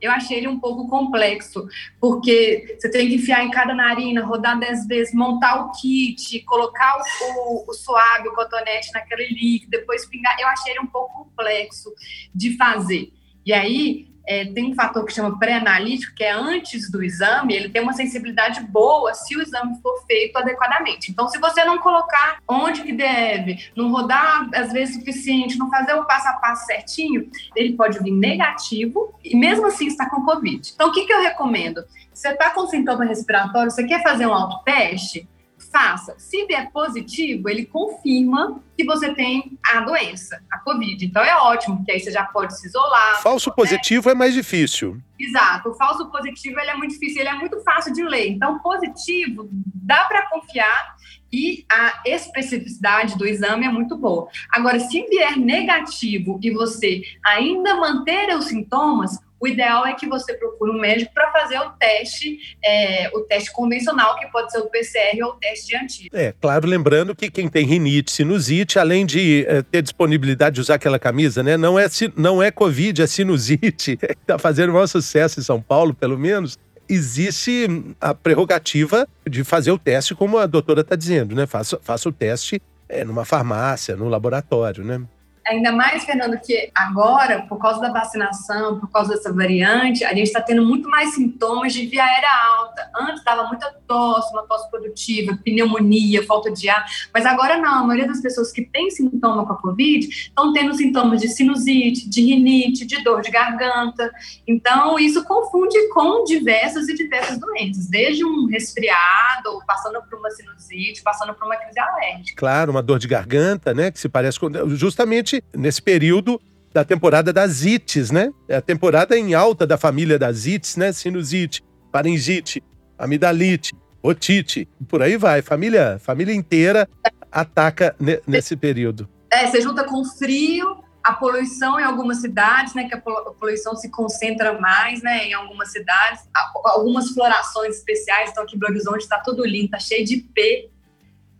eu 0.00 0.10
achei 0.12 0.38
ele 0.38 0.48
um 0.48 0.58
pouco 0.58 0.88
complexo, 0.88 1.66
porque 2.00 2.76
você 2.78 2.90
tem 2.90 3.08
que 3.08 3.16
enfiar 3.16 3.44
em 3.44 3.50
cada 3.50 3.74
narina, 3.74 4.24
rodar 4.24 4.58
dez 4.58 4.86
vezes, 4.86 5.14
montar 5.14 5.60
o 5.60 5.72
kit, 5.72 6.40
colocar 6.44 6.98
o, 6.98 7.64
o, 7.64 7.64
o 7.68 7.72
suave, 7.72 8.28
o 8.28 8.34
cotonete 8.34 8.92
naquele 8.92 9.28
líquido, 9.28 9.70
depois 9.70 10.06
pingar. 10.06 10.36
Eu 10.38 10.46
achei 10.48 10.72
ele 10.72 10.80
um 10.80 10.86
pouco 10.86 11.24
complexo 11.24 11.92
de 12.34 12.56
fazer. 12.56 13.12
E 13.44 13.52
aí, 13.52 14.08
é, 14.28 14.44
tem 14.44 14.70
um 14.70 14.74
fator 14.74 15.06
que 15.06 15.12
chama 15.14 15.38
pré-analítico, 15.38 16.14
que 16.14 16.22
é 16.22 16.32
antes 16.32 16.90
do 16.90 17.02
exame, 17.02 17.56
ele 17.56 17.70
tem 17.70 17.80
uma 17.80 17.94
sensibilidade 17.94 18.60
boa 18.60 19.14
se 19.14 19.34
o 19.34 19.40
exame 19.40 19.80
for 19.80 20.04
feito 20.06 20.36
adequadamente. 20.36 21.10
Então, 21.10 21.28
se 21.30 21.38
você 21.38 21.64
não 21.64 21.78
colocar 21.78 22.38
onde 22.46 22.82
que 22.82 22.92
deve, 22.92 23.70
não 23.74 23.90
rodar 23.90 24.46
às 24.54 24.70
vezes 24.70 24.96
suficiente, 24.96 25.56
não 25.56 25.70
fazer 25.70 25.94
o 25.94 26.04
passo 26.04 26.28
a 26.28 26.34
passo 26.34 26.66
certinho, 26.66 27.30
ele 27.56 27.72
pode 27.72 27.98
vir 28.00 28.12
negativo 28.12 29.14
e 29.24 29.34
mesmo 29.34 29.66
assim 29.66 29.86
está 29.86 30.10
com 30.10 30.22
Covid. 30.22 30.72
Então, 30.74 30.90
o 30.90 30.92
que, 30.92 31.06
que 31.06 31.12
eu 31.12 31.22
recomendo? 31.22 31.82
Você 32.12 32.28
está 32.28 32.50
com 32.50 32.66
sintoma 32.66 33.06
respiratório, 33.06 33.70
você 33.70 33.84
quer 33.84 34.02
fazer 34.02 34.26
um 34.26 34.34
autoteste? 34.34 35.26
Faça. 35.70 36.14
Se 36.18 36.46
vier 36.46 36.70
positivo, 36.70 37.48
ele 37.48 37.64
confirma 37.66 38.60
que 38.76 38.84
você 38.84 39.14
tem 39.14 39.58
a 39.72 39.80
doença, 39.80 40.42
a 40.50 40.58
Covid. 40.58 41.04
Então 41.04 41.22
é 41.22 41.34
ótimo, 41.36 41.76
porque 41.76 41.92
aí 41.92 42.00
você 42.00 42.10
já 42.10 42.24
pode 42.24 42.58
se 42.58 42.66
isolar. 42.66 43.22
Falso 43.22 43.52
positivo 43.52 44.10
é 44.10 44.14
mais 44.14 44.34
difícil. 44.34 45.00
Exato. 45.18 45.70
O 45.70 45.74
falso 45.74 46.10
positivo 46.10 46.58
ele 46.60 46.70
é 46.70 46.76
muito 46.76 46.92
difícil, 46.92 47.20
ele 47.20 47.28
é 47.28 47.34
muito 47.34 47.60
fácil 47.62 47.92
de 47.92 48.02
ler. 48.02 48.28
Então, 48.28 48.58
positivo, 48.60 49.48
dá 49.74 50.04
para 50.04 50.28
confiar 50.28 50.96
e 51.32 51.66
a 51.70 52.02
especificidade 52.06 53.16
do 53.18 53.26
exame 53.26 53.66
é 53.66 53.70
muito 53.70 53.96
boa. 53.96 54.28
Agora, 54.50 54.80
se 54.80 55.02
vier 55.08 55.36
negativo 55.36 56.38
e 56.42 56.50
você 56.50 57.02
ainda 57.24 57.74
manter 57.76 58.34
os 58.36 58.46
sintomas, 58.46 59.18
o 59.40 59.46
ideal 59.46 59.86
é 59.86 59.94
que 59.94 60.06
você 60.08 60.34
procure 60.34 60.70
um 60.70 60.80
médico 60.80 61.12
para 61.14 61.30
fazer 61.30 61.58
o 61.58 61.70
teste, 61.70 62.56
é, 62.64 63.08
o 63.14 63.20
teste 63.20 63.52
convencional, 63.52 64.16
que 64.18 64.26
pode 64.28 64.50
ser 64.50 64.58
o 64.58 64.66
PCR 64.66 65.22
ou 65.22 65.32
o 65.32 65.34
teste 65.34 65.68
de 65.68 65.76
antígeno. 65.76 66.10
É, 66.12 66.34
claro, 66.40 66.66
lembrando 66.66 67.14
que 67.14 67.30
quem 67.30 67.48
tem 67.48 67.64
rinite, 67.64 68.10
sinusite, 68.10 68.78
além 68.78 69.06
de 69.06 69.44
é, 69.46 69.62
ter 69.62 69.82
disponibilidade 69.82 70.54
de 70.54 70.60
usar 70.60 70.74
aquela 70.74 70.98
camisa, 70.98 71.42
né, 71.42 71.56
não 71.56 71.78
é, 71.78 71.86
não 72.16 72.42
é 72.42 72.50
Covid, 72.50 73.02
é 73.02 73.06
sinusite, 73.06 73.98
está 74.02 74.38
fazendo 74.38 74.70
o 74.70 74.72
maior 74.74 74.86
sucesso 74.86 75.38
em 75.38 75.42
São 75.42 75.60
Paulo, 75.60 75.94
pelo 75.94 76.18
menos, 76.18 76.58
existe 76.88 77.94
a 78.00 78.14
prerrogativa 78.14 79.06
de 79.28 79.44
fazer 79.44 79.70
o 79.70 79.78
teste, 79.78 80.14
como 80.14 80.38
a 80.38 80.46
doutora 80.46 80.80
está 80.80 80.96
dizendo, 80.96 81.34
né? 81.34 81.46
Faça, 81.46 81.78
faça 81.82 82.08
o 82.08 82.12
teste 82.12 82.60
é, 82.88 83.04
numa 83.04 83.24
farmácia, 83.24 83.94
no 83.94 84.08
laboratório, 84.08 84.82
né? 84.82 85.02
Ainda 85.48 85.72
mais, 85.72 86.04
Fernando, 86.04 86.38
que 86.38 86.70
agora, 86.74 87.42
por 87.48 87.58
causa 87.58 87.80
da 87.80 87.90
vacinação, 87.90 88.78
por 88.78 88.90
causa 88.90 89.14
dessa 89.14 89.32
variante, 89.32 90.04
a 90.04 90.10
gente 90.10 90.26
está 90.26 90.42
tendo 90.42 90.64
muito 90.64 90.88
mais 90.90 91.14
sintomas 91.14 91.72
de 91.72 91.86
via 91.86 92.04
aérea 92.04 92.28
alta. 92.58 92.90
Antes 92.94 93.24
dava 93.24 93.44
muita 93.44 93.74
tosse, 93.86 94.32
uma 94.32 94.42
tosse 94.46 94.70
produtiva, 94.70 95.38
pneumonia, 95.42 96.24
falta 96.26 96.52
de 96.52 96.68
ar, 96.68 96.84
mas 97.14 97.24
agora 97.24 97.56
não. 97.56 97.82
A 97.82 97.84
maioria 97.84 98.06
das 98.06 98.20
pessoas 98.20 98.52
que 98.52 98.62
têm 98.62 98.90
sintoma 98.90 99.46
com 99.46 99.54
a 99.54 99.56
Covid 99.56 100.06
estão 100.06 100.52
tendo 100.52 100.74
sintomas 100.74 101.20
de 101.20 101.28
sinusite, 101.28 102.08
de 102.08 102.22
rinite, 102.22 102.84
de 102.84 103.02
dor 103.02 103.22
de 103.22 103.30
garganta. 103.30 104.10
Então, 104.46 104.98
isso 104.98 105.24
confunde 105.24 105.88
com 105.88 106.24
diversas 106.24 106.88
e 106.88 106.94
diversas 106.94 107.38
doenças, 107.38 107.88
desde 107.88 108.24
um 108.24 108.46
resfriado, 108.46 109.62
passando 109.66 110.00
por 110.02 110.18
uma 110.18 110.30
sinusite, 110.30 111.02
passando 111.02 111.32
por 111.34 111.46
uma 111.46 111.56
crise 111.56 111.80
alérgica. 111.80 112.38
Claro, 112.38 112.70
uma 112.70 112.82
dor 112.82 112.98
de 112.98 113.08
garganta, 113.08 113.72
né, 113.72 113.90
que 113.90 113.98
se 113.98 114.08
parece 114.08 114.38
com 114.38 114.48
justamente 114.76 115.37
nesse 115.54 115.80
período 115.80 116.40
da 116.72 116.84
temporada 116.84 117.32
das 117.32 117.64
ites, 117.64 118.10
né? 118.10 118.30
É 118.48 118.56
a 118.56 118.62
temporada 118.62 119.18
em 119.18 119.34
alta 119.34 119.66
da 119.66 119.76
família 119.76 120.18
das 120.18 120.46
ites, 120.46 120.76
né? 120.76 120.92
Sinusite, 120.92 121.62
faringite, 121.92 122.62
amidalite, 122.98 123.74
otite, 124.02 124.68
por 124.88 125.02
aí 125.02 125.16
vai. 125.16 125.42
Família, 125.42 125.98
família 125.98 126.34
inteira 126.34 126.88
ataca 127.30 127.94
nesse 128.26 128.56
período. 128.56 129.08
É, 129.30 129.46
você 129.46 129.60
junta 129.60 129.84
com 129.84 130.04
frio, 130.04 130.82
a 131.02 131.12
poluição 131.14 131.78
em 131.78 131.84
algumas 131.84 132.18
cidades, 132.18 132.74
né, 132.74 132.88
que 132.88 132.94
a 132.94 133.00
poluição 133.00 133.74
se 133.76 133.90
concentra 133.90 134.58
mais, 134.58 135.02
né, 135.02 135.26
em 135.26 135.32
algumas 135.32 135.72
cidades, 135.72 136.22
algumas 136.64 137.10
florações 137.10 137.76
especiais, 137.76 138.30
então 138.30 138.42
aqui 138.42 138.56
em 138.56 138.58
Belo 138.58 138.72
Horizonte 138.72 139.02
está 139.02 139.18
tudo 139.18 139.44
lindo, 139.44 139.66
está 139.66 139.78
cheio 139.78 140.04
de 140.04 140.18
P, 140.18 140.70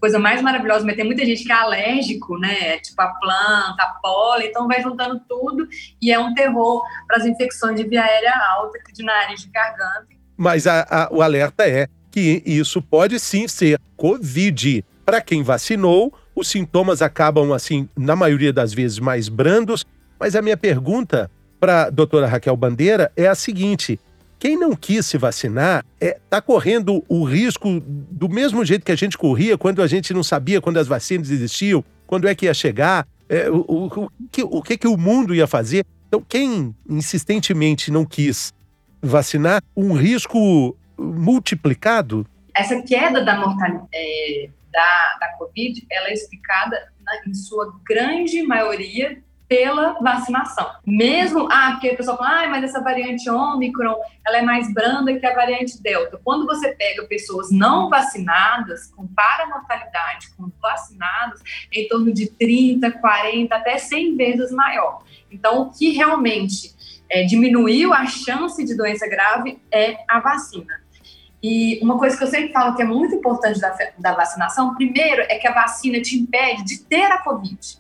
coisa 0.01 0.19
mais 0.19 0.41
maravilhosa, 0.43 0.85
mas 0.85 0.97
tem 0.97 1.05
muita 1.05 1.25
gente 1.25 1.45
que 1.45 1.53
é 1.53 1.55
alérgico, 1.55 2.39
né? 2.39 2.79
Tipo 2.79 3.03
a 3.03 3.09
planta, 3.09 3.83
a 3.83 3.99
pólen, 4.03 4.49
então 4.49 4.67
vai 4.67 4.83
juntando 4.83 5.21
tudo 5.29 5.69
e 6.01 6.13
é 6.13 6.19
um 6.19 6.35
terror 6.35 6.83
para 7.07 7.19
as 7.19 7.27
infecções 7.27 7.77
de 7.77 7.87
via 7.87 8.03
aérea 8.03 8.33
alta, 8.53 8.79
de 8.93 9.03
nariz, 9.03 9.43
de 9.43 9.51
garganta. 9.51 10.07
Mas 10.37 10.67
a, 10.67 10.87
a, 10.89 11.09
o 11.13 11.21
alerta 11.21 11.69
é 11.69 11.89
que 12.11 12.43
isso 12.47 12.81
pode 12.81 13.19
sim 13.19 13.49
ser 13.49 13.81
Covid. 13.97 14.85
Para 15.05 15.21
quem 15.21 15.43
vacinou, 15.43 16.13
os 16.35 16.49
sintomas 16.49 17.03
acabam, 17.03 17.53
assim, 17.53 17.89
na 17.97 18.15
maioria 18.15 18.53
das 18.53 18.73
vezes, 18.73 18.99
mais 18.99 19.29
brandos. 19.29 19.85
Mas 20.19 20.37
a 20.37 20.43
minha 20.43 20.57
pergunta 20.57 21.31
para 21.59 21.85
a 21.85 21.91
doutora 21.91 22.27
Raquel 22.27 22.57
Bandeira 22.57 23.11
é 23.17 23.27
a 23.27 23.35
seguinte: 23.35 23.99
quem 24.39 24.57
não 24.57 24.75
quis 24.75 25.07
se 25.07 25.19
vacinar 25.19 25.85
está 26.01 26.07
é, 26.07 26.21
tá 26.31 26.41
correndo 26.41 27.05
o 27.09 27.25
risco 27.25 27.81
do 27.81 28.29
mesmo 28.29 28.65
jeito 28.65 28.85
que 28.85 28.93
a 28.93 28.97
gente 28.97 29.19
corria 29.19 29.59
quando 29.59 29.83
a 29.83 29.87
gente 29.87 30.15
não 30.15 30.23
sabia 30.23 30.61
quando 30.61 30.79
as 30.79 30.87
vacinas 30.87 31.31
existiam, 31.31 31.85
quando 32.07 32.29
é 32.29 32.35
que 32.35 32.47
ia 32.47 32.55
chegar, 32.55 33.07
é, 33.29 33.51
o, 33.51 33.65
o, 33.69 33.87
o, 33.87 34.11
que, 34.31 34.43
o 34.43 34.63
que, 34.63 34.79
que 34.79 34.89
o 34.89 34.97
mundo 34.97 35.35
ia 35.35 35.47
fazer. 35.47 35.85
Então, 36.07 36.25
quem 36.27 36.75
insistentemente 36.89 37.91
não 37.91 38.05
quis 38.05 38.53
vacinar, 39.03 39.63
um 39.77 39.93
risco 39.93 40.77
multiplicado? 40.97 42.27
Essa 42.55 42.81
queda 42.83 43.25
da 43.25 43.39
mortalidade 43.39 43.87
é, 43.93 44.49
da, 44.73 45.19
da 45.21 45.29
Covid, 45.39 45.87
ela 45.91 46.09
é 46.09 46.13
explicada 46.13 46.93
na, 47.05 47.13
em 47.27 47.35
sua 47.35 47.73
grande 47.87 48.43
maioria 48.43 49.23
pela 49.49 49.95
vacinação. 49.95 50.71
Mesmo, 50.87 51.49
ah, 51.51 51.73
porque 51.73 51.89
a 51.89 51.97
pessoa 51.97 52.19
fala, 52.19 52.45
ah, 52.45 52.49
mas 52.49 52.65
essa 52.65 52.83
variante 52.83 53.31
Ômicron, 53.31 53.97
ela 54.27 54.39
é 54.39 54.43
mais 54.43 54.73
branda 54.75 55.19
que 55.19 55.25
a 55.25 55.35
variante 55.35 55.83
Delta. 55.83 56.21
Quando 56.23 56.47
você 56.47 56.73
pega 56.73 57.07
pessoas 57.07 57.51
não 57.51 57.89
vacinadas, 57.89 58.93
compara 58.95 59.45
a 59.45 59.49
mortalidade 59.49 60.29
com 60.37 60.51
vacinados, 60.61 61.41
em 61.73 61.89
torno 61.89 62.13
de 62.13 62.31
30, 62.31 62.91
40, 62.91 63.55
até 63.55 63.79
100 63.79 64.17
vezes 64.17 64.53
maior. 64.53 65.03
Então, 65.31 65.63
o 65.63 65.71
que 65.71 65.93
realmente 65.93 66.75
é, 67.11 67.25
diminuiu 67.25 67.95
a 67.95 68.05
chance 68.07 68.63
de 68.63 68.77
doença 68.77 69.09
grave 69.09 69.59
é 69.73 69.97
a 70.07 70.21
vacina. 70.21 70.87
E 71.43 71.79
uma 71.83 71.97
coisa 71.99 72.17
que 72.19 72.25
eu 72.25 72.29
sempre 72.29 72.53
falo 72.53 72.75
que 72.75 72.83
é 72.83 72.85
muito 72.85 73.15
importante 73.15 73.61
da, 73.61 73.75
da 73.99 74.13
vacinação, 74.13 74.75
primeiro, 74.75 75.23
é 75.23 75.39
que 75.39 75.47
a 75.47 75.55
vacina 75.55 76.01
te 76.03 76.19
impede 76.19 76.65
de 76.65 76.81
ter 76.81 77.05
a 77.05 77.23
Covid. 77.23 77.79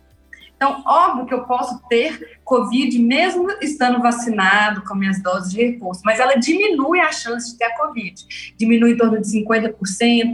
Então, 0.58 0.82
óbvio 0.84 1.24
que 1.24 1.32
eu 1.32 1.44
posso 1.44 1.80
ter 1.88 2.40
Covid 2.44 2.98
mesmo 2.98 3.48
estando 3.62 4.02
vacinado 4.02 4.82
com 4.82 4.96
minhas 4.96 5.22
doses 5.22 5.52
de 5.52 5.64
reforço, 5.64 6.02
mas 6.04 6.18
ela 6.18 6.34
diminui 6.34 6.98
a 6.98 7.12
chance 7.12 7.52
de 7.52 7.58
ter 7.58 7.66
a 7.66 7.76
Covid. 7.76 8.54
Diminui 8.56 8.92
em 8.92 8.96
torno 8.96 9.20
de 9.20 9.28
50%, 9.28 9.76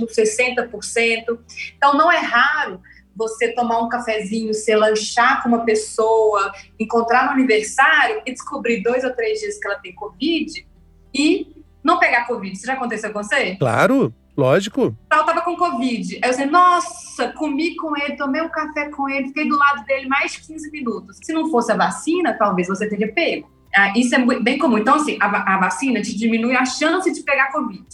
60%. 0.06 1.38
Então, 1.76 1.92
não 1.92 2.10
é 2.10 2.20
raro 2.20 2.80
você 3.14 3.52
tomar 3.52 3.82
um 3.82 3.88
cafezinho, 3.90 4.54
se 4.54 4.74
lanchar 4.74 5.42
com 5.42 5.50
uma 5.50 5.62
pessoa, 5.64 6.52
encontrar 6.80 7.26
no 7.26 7.32
aniversário 7.32 8.22
e 8.24 8.32
descobrir 8.32 8.82
dois 8.82 9.04
ou 9.04 9.10
três 9.12 9.40
dias 9.40 9.58
que 9.58 9.68
ela 9.68 9.78
tem 9.78 9.94
Covid 9.94 10.66
e 11.12 11.54
não 11.82 11.98
pegar 11.98 12.26
Covid. 12.26 12.56
Isso 12.56 12.66
já 12.66 12.72
aconteceu 12.72 13.12
com 13.12 13.22
você? 13.22 13.56
Claro. 13.56 14.12
Lógico. 14.36 14.96
Eu 15.12 15.24
tava 15.24 15.42
com 15.42 15.56
Covid. 15.56 16.16
Aí 16.16 16.22
eu 16.24 16.30
disse, 16.30 16.46
nossa, 16.46 16.88
comi 17.37 17.75
com 17.76 17.97
ele, 17.97 18.16
tomei 18.16 18.42
um 18.42 18.49
café 18.49 18.88
com 18.90 19.09
ele, 19.09 19.28
fiquei 19.28 19.49
do 19.49 19.56
lado 19.56 19.85
dele 19.85 20.09
mais 20.09 20.37
15 20.37 20.71
minutos. 20.71 21.18
Se 21.23 21.33
não 21.33 21.50
fosse 21.50 21.73
a 21.73 21.76
vacina, 21.76 22.35
talvez 22.35 22.68
você 22.68 22.88
teria 22.88 23.12
pego. 23.12 23.50
Ah, 23.75 23.92
isso 23.97 24.14
é 24.14 24.40
bem 24.40 24.59
comum. 24.59 24.78
Então, 24.78 24.97
assim, 24.97 25.18
a, 25.21 25.54
a 25.54 25.59
vacina 25.59 26.00
te 26.00 26.16
diminui 26.16 26.54
a 26.54 26.64
chance 26.64 27.11
de 27.12 27.23
pegar 27.23 27.50
Covid. 27.50 27.85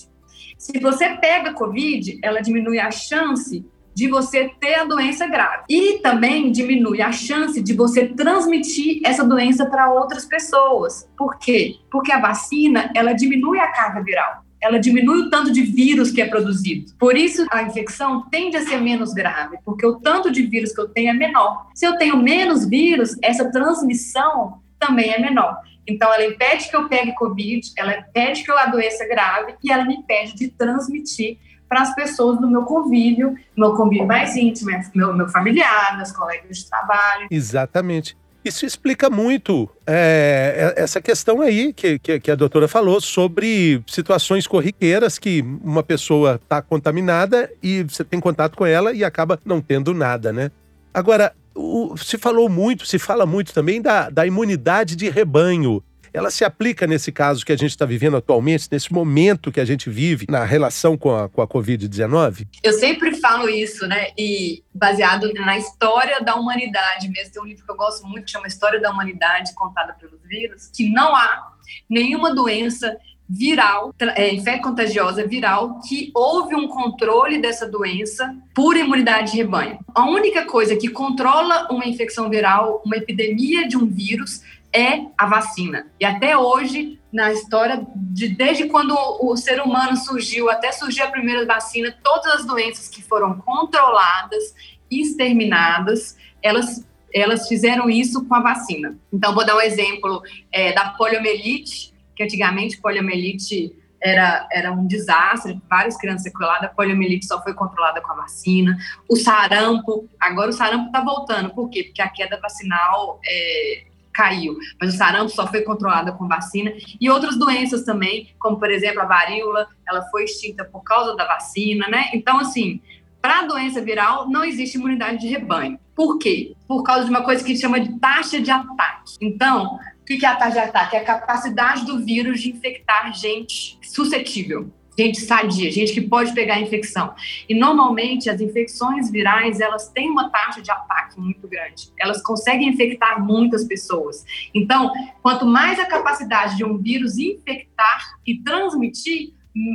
Se 0.59 0.79
você 0.79 1.17
pega 1.17 1.55
Covid, 1.55 2.19
ela 2.23 2.41
diminui 2.41 2.79
a 2.79 2.91
chance 2.91 3.65
de 3.95 4.09
você 4.09 4.50
ter 4.61 4.75
a 4.75 4.85
doença 4.85 5.27
grave. 5.27 5.65
E 5.69 5.99
também 5.99 6.53
diminui 6.53 7.03
a 7.03 7.12
chance 7.12 7.61
de 7.62 7.75
você 7.75 8.07
transmitir 8.09 9.00
essa 9.05 9.25
doença 9.25 9.67
para 9.67 9.91
outras 9.93 10.25
pessoas. 10.25 11.09
Por 11.17 11.39
quê? 11.39 11.77
Porque 11.91 12.12
a 12.12 12.21
vacina, 12.21 12.91
ela 12.95 13.12
diminui 13.12 13.59
a 13.59 13.73
carga 13.73 14.03
viral 14.03 14.50
ela 14.61 14.79
diminui 14.79 15.23
o 15.23 15.31
tanto 15.31 15.52
de 15.52 15.62
vírus 15.62 16.11
que 16.11 16.21
é 16.21 16.26
produzido. 16.26 16.93
Por 16.99 17.17
isso, 17.17 17.47
a 17.50 17.62
infecção 17.62 18.29
tende 18.31 18.57
a 18.57 18.64
ser 18.64 18.81
menos 18.81 19.12
grave, 19.12 19.59
porque 19.64 19.87
o 19.87 19.97
tanto 20.00 20.31
de 20.31 20.43
vírus 20.43 20.73
que 20.73 20.81
eu 20.81 20.88
tenho 20.88 21.11
é 21.11 21.14
menor. 21.14 21.69
Se 21.75 21.87
eu 21.87 21.97
tenho 21.97 22.17
menos 22.17 22.69
vírus, 22.69 23.17
essa 23.23 23.50
transmissão 23.50 24.61
também 24.79 25.11
é 25.12 25.19
menor. 25.19 25.59
Então, 25.87 26.12
ela 26.12 26.25
impede 26.25 26.69
que 26.69 26.76
eu 26.76 26.88
pegue 26.88 27.14
Covid, 27.14 27.73
ela 27.76 27.99
impede 27.99 28.45
que 28.45 28.50
eu 28.50 28.59
adoeça 28.59 29.07
grave 29.07 29.55
e 29.62 29.73
ela 29.73 29.85
me 29.85 29.97
impede 29.97 30.35
de 30.37 30.49
transmitir 30.49 31.38
para 31.69 31.83
as 31.83 31.95
pessoas 31.95 32.40
do 32.40 32.50
meu 32.50 32.62
convívio, 32.62 33.37
meu 33.57 33.75
convívio 33.75 34.07
mais 34.07 34.35
íntimo, 34.37 34.71
meu, 34.95 35.14
meu 35.14 35.29
familiar, 35.29 35.97
meus 35.97 36.11
colegas 36.11 36.59
de 36.59 36.69
trabalho. 36.69 37.29
Exatamente. 37.31 38.17
Isso 38.44 38.64
explica 38.64 39.11
muito 39.11 39.68
é, 39.87 40.73
é, 40.76 40.82
essa 40.82 41.00
questão 41.00 41.42
aí 41.42 41.75
que, 41.75 41.99
que, 41.99 42.18
que, 42.20 42.30
a 42.30 42.35
doutora 42.35 42.66
falou 42.66 42.99
sobre 43.00 43.82
situações 43.87 44.47
corriqueiras 44.47 45.18
que 45.18 45.42
uma 45.62 45.82
pessoa 45.82 46.40
está 46.42 46.62
contaminada 46.62 47.50
e 47.62 47.82
você 47.82 48.02
tem 48.02 48.18
contato 48.18 48.56
com 48.56 48.64
ela 48.64 48.94
e 48.94 49.04
acaba 49.04 49.38
não 49.44 49.61
tendo 49.61 49.92
nada, 49.92 50.32
né? 50.32 50.50
Agora, 50.92 51.35
o, 51.54 51.97
se 51.99 52.16
falou 52.16 52.49
muito, 52.49 52.87
se 52.87 52.99
fala 52.99 53.26
muito 53.26 53.52
também 53.52 53.82
da, 53.82 54.09
da 54.09 54.26
imunidade 54.26 54.97
de 54.97 55.11
rebanho 55.11 55.82
ela 56.12 56.31
se 56.31 56.45
aplica 56.45 56.87
nesse 56.87 57.12
caso 57.12 57.45
que 57.45 57.52
a 57.52 57.57
gente 57.57 57.71
está 57.71 57.85
vivendo 57.85 58.17
atualmente, 58.17 58.69
nesse 58.71 58.93
momento 58.93 59.52
que 59.52 59.61
a 59.61 59.64
gente 59.64 59.88
vive 59.88 60.26
na 60.29 60.45
relação 60.45 60.97
com 60.97 61.14
a, 61.14 61.29
com 61.29 61.43
a 61.43 61.49
Covid-19? 61.49 62.47
Eu 62.62 62.73
sempre 62.73 63.14
falo 63.17 63.49
isso, 63.49 63.87
né? 63.87 64.09
E 64.19 64.62
baseado 64.75 65.33
na 65.35 65.59
história 65.59 66.21
da 66.21 66.35
humanidade 66.35 67.09
mesmo. 67.09 67.33
Tem 67.33 67.43
um 67.43 67.47
livro 67.47 67.64
que 67.64 67.71
eu 67.71 67.76
gosto 67.76 68.07
muito, 68.07 68.25
que 68.25 68.31
chama 68.31 68.47
História 68.47 68.81
da 68.81 68.90
Humanidade, 68.90 69.55
contada 69.55 69.93
pelos 69.95 70.21
vírus, 70.26 70.71
que 70.75 70.88
não 70.90 71.14
há 71.14 71.52
nenhuma 71.88 72.35
doença 72.35 72.97
viral, 73.33 73.95
é, 74.17 74.37
fé 74.40 74.59
contagiosa 74.59 75.25
viral, 75.25 75.79
que 75.87 76.11
houve 76.12 76.57
um 76.57 76.67
controle 76.67 77.40
dessa 77.40 77.64
doença 77.64 78.35
por 78.52 78.76
imunidade 78.76 79.31
de 79.31 79.38
rebanho. 79.38 79.79
A 79.95 80.11
única 80.11 80.45
coisa 80.45 80.75
que 80.75 80.88
controla 80.88 81.69
uma 81.71 81.87
infecção 81.87 82.29
viral, 82.29 82.83
uma 82.85 82.97
epidemia 82.97 83.69
de 83.69 83.76
um 83.76 83.87
vírus, 83.87 84.43
é 84.73 85.07
a 85.19 85.27
vacina. 85.27 85.87
E 85.99 86.05
até 86.05 86.37
hoje, 86.37 86.99
na 87.12 87.33
história, 87.33 87.85
de, 87.95 88.29
desde 88.29 88.69
quando 88.69 88.95
o, 88.95 89.37
ser 89.37 89.61
humano 89.61 89.97
surgiu, 89.97 90.49
até 90.49 90.71
surgir 90.73 91.03
a 91.03 91.11
primeira 91.11 91.45
vacina, 91.45 91.95
todas 92.03 92.41
as 92.41 92.47
doenças 92.47 92.89
que 92.89 93.03
foram 93.03 93.39
controladas, 93.41 94.55
exterminadas, 94.91 96.17
elas 96.43 96.85
elas 97.12 97.49
fizeram 97.49 97.91
isso 97.91 98.25
com 98.27 98.37
a 98.37 98.41
vacina. 98.41 98.97
Então, 99.12 99.35
vou 99.35 99.45
dar 99.45 99.57
um 99.57 99.61
exemplo 99.61 100.23
é, 100.53 100.73
da 100.73 100.91
poliomielite, 100.91 101.93
que 102.15 102.23
antigamente 102.23 102.81
poliomielite 102.81 103.77
era, 104.00 104.47
era 104.50 104.73
um 104.73 104.87
desastre, 104.87 105.61
várias 105.69 105.97
crianças 105.97 106.23
sequeladas, 106.23 106.71
a 106.71 106.73
poliomielite 106.73 107.27
só 107.27 107.43
foi 107.43 107.53
controlada 107.53 108.00
com 108.00 108.12
a 108.12 108.15
vacina. 108.17 108.79
O 109.09 109.17
sarampo, 109.17 110.09
agora 110.19 110.50
o 110.50 110.53
sarampo 110.53 110.87
está 110.87 111.03
voltando, 111.03 111.50
por 111.50 111.69
quê? 111.69 111.85
Porque 111.85 112.00
a 112.00 112.09
queda 112.09 112.39
vacinal 112.41 113.21
é, 113.27 113.85
caiu, 114.21 114.59
mas 114.79 114.93
o 114.93 114.97
sarampo 114.99 115.31
só 115.31 115.47
foi 115.47 115.62
controlada 115.62 116.12
com 116.12 116.29
vacina. 116.29 116.73
E 117.00 117.09
outras 117.09 117.39
doenças 117.39 117.85
também, 117.85 118.29
como 118.39 118.59
por 118.59 118.71
exemplo 118.71 119.00
a 119.00 119.07
varíola, 119.07 119.67
ela 119.89 120.03
foi 120.11 120.25
extinta 120.25 120.62
por 120.62 120.83
causa 120.83 121.17
da 121.17 121.27
vacina, 121.27 121.89
né? 121.89 122.11
Então, 122.12 122.39
assim, 122.39 122.83
para 123.23 123.41
a 123.41 123.47
doença 123.47 123.81
viral, 123.81 124.29
não 124.29 124.45
existe 124.45 124.77
imunidade 124.77 125.21
de 125.21 125.29
rebanho. 125.29 125.79
Por 125.95 126.19
quê? 126.19 126.55
Por 126.69 126.83
causa 126.83 127.05
de 127.05 127.11
uma 127.11 127.23
coisa 127.23 127.43
que 127.43 127.57
chama 127.57 127.81
de 127.81 127.99
taxa 127.99 128.41
de 128.41 128.50
ataque. 128.50 129.15
Então, 129.23 129.79
o 130.03 130.05
que 130.05 130.25
é 130.25 130.29
a 130.29 130.37
taxa 130.37 130.53
de 130.53 130.59
ataque? 130.59 130.97
É 130.97 131.00
a 131.00 131.05
capacidade 131.05 131.87
do 131.87 132.05
vírus 132.05 132.41
de 132.43 132.50
infectar 132.50 133.15
gente 133.15 133.79
suscetível, 133.83 134.71
gente 135.04 135.21
sadia, 135.21 135.71
gente 135.71 135.92
que 135.92 136.00
pode 136.00 136.33
pegar 136.33 136.54
a 136.54 136.61
infecção. 136.61 137.14
E 137.49 137.54
normalmente 137.54 138.28
as 138.28 138.40
infecções 138.40 139.11
virais, 139.11 139.61
elas 139.61 139.88
têm 139.88 140.11
uma 140.11 140.28
taxa 140.30 140.61
de 140.61 140.71
ataque 140.71 141.21
muito 141.21 141.47
grande. 141.49 141.88
Elas 141.99 142.23
conseguem 142.23 142.69
infectar 142.69 143.25
muitas 143.25 143.64
pessoas. 143.64 144.25
Então, 144.54 144.92
quanto 145.23 145.47
mais 145.47 145.78
a 145.78 145.87
capacidade 145.87 146.57
de 146.57 146.64
um 146.64 146.78
vírus 146.78 147.19
infectar 147.19 148.16
e 148.26 148.38
transmitir, 148.42 149.33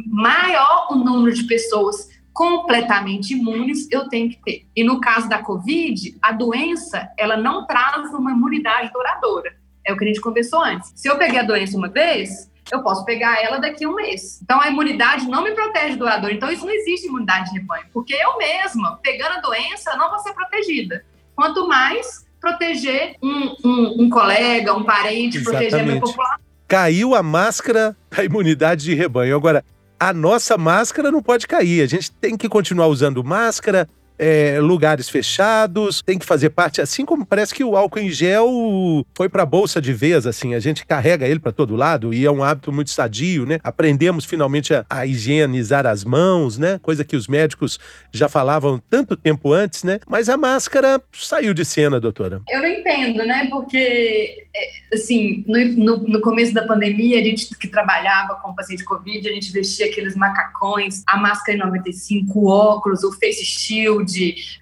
maior 0.07 0.87
o 0.91 0.95
número 0.95 1.33
de 1.33 1.43
pessoas 1.43 2.09
completamente 2.33 3.33
imunes 3.33 3.87
eu 3.89 4.09
tenho 4.09 4.29
que 4.29 4.37
ter. 4.43 4.67
E 4.75 4.83
no 4.83 4.99
caso 4.99 5.29
da 5.29 5.41
Covid, 5.41 6.17
a 6.21 6.33
doença, 6.33 7.09
ela 7.17 7.37
não 7.37 7.65
traz 7.65 8.13
uma 8.13 8.31
imunidade 8.31 8.91
duradoura. 8.91 9.55
É 9.85 9.93
o 9.93 9.97
que 9.97 10.03
a 10.03 10.07
gente 10.07 10.19
conversou 10.19 10.61
antes. 10.61 10.91
Se 10.95 11.07
eu 11.07 11.17
peguei 11.17 11.39
a 11.39 11.43
doença 11.43 11.77
uma 11.77 11.87
vez, 11.87 12.51
eu 12.71 12.81
posso 12.81 13.05
pegar 13.05 13.41
ela 13.43 13.57
daqui 13.57 13.85
a 13.85 13.89
um 13.89 13.95
mês. 13.95 14.39
Então, 14.41 14.59
a 14.59 14.67
imunidade 14.67 15.27
não 15.27 15.43
me 15.43 15.51
protege 15.51 15.95
duradoura. 15.95 16.33
Então, 16.33 16.49
isso 16.49 16.65
não 16.65 16.73
existe 16.73 17.07
imunidade 17.07 17.51
de 17.51 17.59
rebanho. 17.59 17.85
Porque 17.93 18.13
eu 18.13 18.37
mesma, 18.37 18.99
pegando 19.03 19.33
a 19.33 19.41
doença, 19.41 19.95
não 19.95 20.09
vou 20.09 20.19
ser 20.19 20.33
protegida. 20.33 21.03
Quanto 21.35 21.67
mais 21.67 22.25
proteger 22.39 23.15
um, 23.21 23.55
um, 23.63 24.03
um 24.03 24.09
colega, 24.09 24.73
um 24.73 24.83
parente, 24.83 25.37
Exatamente. 25.37 25.43
proteger 25.43 25.79
a 25.79 25.83
minha 25.83 26.01
população. 26.01 26.37
Caiu 26.67 27.15
a 27.15 27.21
máscara 27.21 27.95
da 28.09 28.23
imunidade 28.23 28.83
de 28.83 28.93
rebanho. 28.93 29.35
Agora, 29.35 29.63
a 29.99 30.13
nossa 30.13 30.57
máscara 30.57 31.11
não 31.11 31.21
pode 31.21 31.47
cair. 31.47 31.81
A 31.81 31.87
gente 31.87 32.11
tem 32.11 32.37
que 32.37 32.49
continuar 32.49 32.87
usando 32.87 33.23
máscara, 33.23 33.87
é, 34.17 34.59
lugares 34.59 35.09
fechados, 35.09 36.01
tem 36.01 36.17
que 36.17 36.25
fazer 36.25 36.49
parte, 36.49 36.81
assim 36.81 37.05
como 37.05 37.25
parece 37.25 37.53
que 37.53 37.63
o 37.63 37.75
álcool 37.75 37.99
em 37.99 38.09
gel 38.09 39.05
foi 39.13 39.29
para 39.29 39.43
a 39.43 39.45
bolsa 39.45 39.81
de 39.81 39.93
vez, 39.93 40.25
assim, 40.25 40.53
a 40.53 40.59
gente 40.59 40.85
carrega 40.85 41.27
ele 41.27 41.39
para 41.39 41.51
todo 41.51 41.75
lado 41.75 42.13
e 42.13 42.25
é 42.25 42.31
um 42.31 42.43
hábito 42.43 42.71
muito 42.71 42.91
sadio, 42.91 43.45
né? 43.45 43.59
Aprendemos 43.63 44.25
finalmente 44.25 44.73
a, 44.73 44.85
a, 44.89 45.05
higienizar 45.05 45.85
as 45.85 46.03
mãos, 46.03 46.57
né? 46.57 46.79
Coisa 46.81 47.03
que 47.03 47.15
os 47.15 47.27
médicos 47.27 47.79
já 48.11 48.29
falavam 48.29 48.81
tanto 48.89 49.15
tempo 49.15 49.53
antes, 49.53 49.83
né? 49.83 49.99
Mas 50.07 50.29
a 50.29 50.37
máscara 50.37 51.01
saiu 51.13 51.53
de 51.53 51.65
cena, 51.65 51.99
doutora. 51.99 52.41
Eu 52.49 52.61
não 52.61 52.67
entendo, 52.67 53.25
né? 53.25 53.47
Porque, 53.49 54.47
é, 54.55 54.95
assim, 54.95 55.43
no, 55.47 55.65
no, 55.65 55.97
no 56.07 56.21
começo 56.21 56.53
da 56.53 56.65
pandemia, 56.65 57.19
a 57.19 57.23
gente 57.23 57.49
que 57.57 57.67
trabalhava 57.67 58.35
com 58.35 58.55
paciente 58.55 58.83
Covid, 58.83 59.27
a 59.27 59.33
gente 59.33 59.51
vestia 59.51 59.87
aqueles 59.87 60.15
macacões, 60.15 61.03
a 61.07 61.17
máscara 61.17 61.57
em 61.57 61.61
95, 61.61 62.39
o 62.39 62.47
óculos, 62.47 63.03
o 63.03 63.11
face 63.13 63.45
shield, 63.45 64.04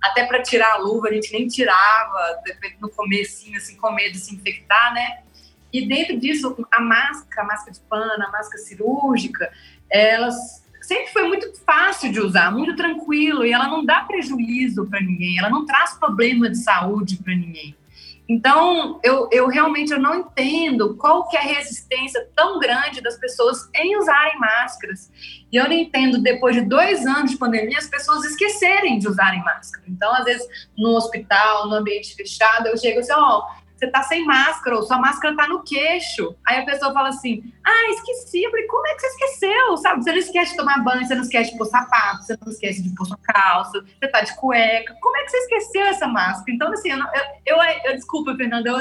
até 0.02 0.26
para 0.26 0.42
tirar 0.42 0.74
a 0.74 0.78
luva, 0.78 1.10
a 1.10 1.14
gente 1.14 1.32
nem 1.32 1.48
tirava 1.48 2.42
no 2.80 2.90
comecinho, 2.90 3.58
assim, 3.58 3.76
com 3.76 3.92
medo 3.92 4.14
de 4.14 4.20
se 4.20 4.36
infectar, 4.36 4.94
né? 4.94 5.24
E 5.72 5.88
dentro 5.88 6.20
disso, 6.20 6.56
a 6.72 6.80
máscara, 6.80 7.42
a 7.42 7.46
máscara 7.46 7.72
de 7.72 7.80
pano, 7.82 8.24
a 8.24 8.32
máscara 8.32 8.64
cirúrgica, 8.64 9.52
elas 9.90 10.64
sempre 10.82 11.08
foi 11.08 11.28
muito 11.28 11.52
fácil 11.66 12.12
de 12.12 12.20
usar, 12.20 12.52
muito 12.52 12.76
tranquilo, 12.76 13.46
e 13.46 13.54
ela 13.54 13.68
não 13.68 13.84
dá 13.86 14.02
prejuízo 14.02 14.86
para 14.86 15.02
ninguém, 15.02 15.40
ela 15.40 15.50
não 15.50 15.66
traz 15.66 15.94
problema 15.94 16.50
de 16.50 16.58
saúde 16.58 17.18
para 17.18 17.34
ninguém. 17.34 17.76
Então, 18.34 19.00
eu, 19.04 19.30
eu 19.32 19.48
realmente 19.48 19.94
eu 19.94 20.00
não 20.00 20.16
entendo 20.16 20.98
qual 20.98 21.30
que 21.30 21.38
é 21.38 21.40
a 21.40 21.44
resistência 21.44 22.28
tão 22.36 22.58
grande 22.58 23.00
das 23.00 23.16
pessoas 23.16 23.70
em 23.76 23.96
usarem 23.96 24.40
máscaras. 24.40 25.12
E 25.52 25.56
eu 25.56 25.66
não 25.66 25.74
entendo, 25.74 26.18
depois 26.18 26.56
de 26.56 26.62
dois 26.62 27.06
anos 27.06 27.30
de 27.30 27.38
pandemia, 27.38 27.78
as 27.78 27.88
pessoas 27.88 28.26
esquecerem 28.26 28.98
de 28.98 29.08
usarem 29.08 29.44
máscara. 29.44 29.84
Então, 29.88 30.12
às 30.16 30.26
vezes, 30.26 30.48
no 30.76 30.96
hospital, 30.96 31.70
no 31.70 31.76
ambiente 31.76 32.16
fechado, 32.16 32.66
eu 32.66 32.76
chego 32.76 33.02
assim, 33.02 33.14
ó, 33.14 33.38
oh, 33.38 33.63
você 33.84 33.88
tá 33.92 34.04
sem 34.04 34.26
máscara, 34.26 34.76
ou 34.76 34.84
sua 34.84 34.98
máscara 34.98 35.36
tá 35.36 35.48
no 35.48 35.64
queixo. 35.64 36.36
Aí 36.48 36.60
a 36.60 36.66
pessoa 36.66 36.94
fala 36.94 37.10
assim, 37.10 37.44
ah, 37.66 37.90
esqueci. 37.92 38.44
Falei, 38.50 38.66
como 38.68 38.88
é 38.88 38.96
que 38.96 39.02
você 39.02 39.08
esqueceu? 39.08 39.78
Sabe, 39.78 40.04
você 40.04 40.12
não 40.12 40.20
esquece 40.20 40.52
de 40.52 40.58
tomar 40.58 40.84
banho, 40.84 41.06
você 41.06 41.16
não 41.16 41.24
esquece 41.24 41.52
de 41.52 41.58
pôr 41.58 41.66
sapato, 41.66 42.24
você 42.24 42.38
não 42.42 42.52
esquece 42.52 42.82
de 42.82 42.96
pôr 42.96 43.06
sua 43.06 43.18
calça, 43.24 43.84
você 43.84 44.08
tá 44.10 44.22
de 44.22 44.36
cueca. 44.36 44.96
Como 45.02 45.18
é 45.18 45.24
que 45.24 45.32
você 45.32 45.38
esqueceu 45.38 45.84
essa 45.84 46.08
máscara? 46.08 46.52
Então, 46.52 46.72
assim, 46.72 46.92
eu, 46.92 46.98
eu, 46.98 47.58
eu, 47.58 47.82
eu, 47.86 47.94
desculpa, 47.96 48.36
Fernanda, 48.36 48.70
eu, 48.70 48.78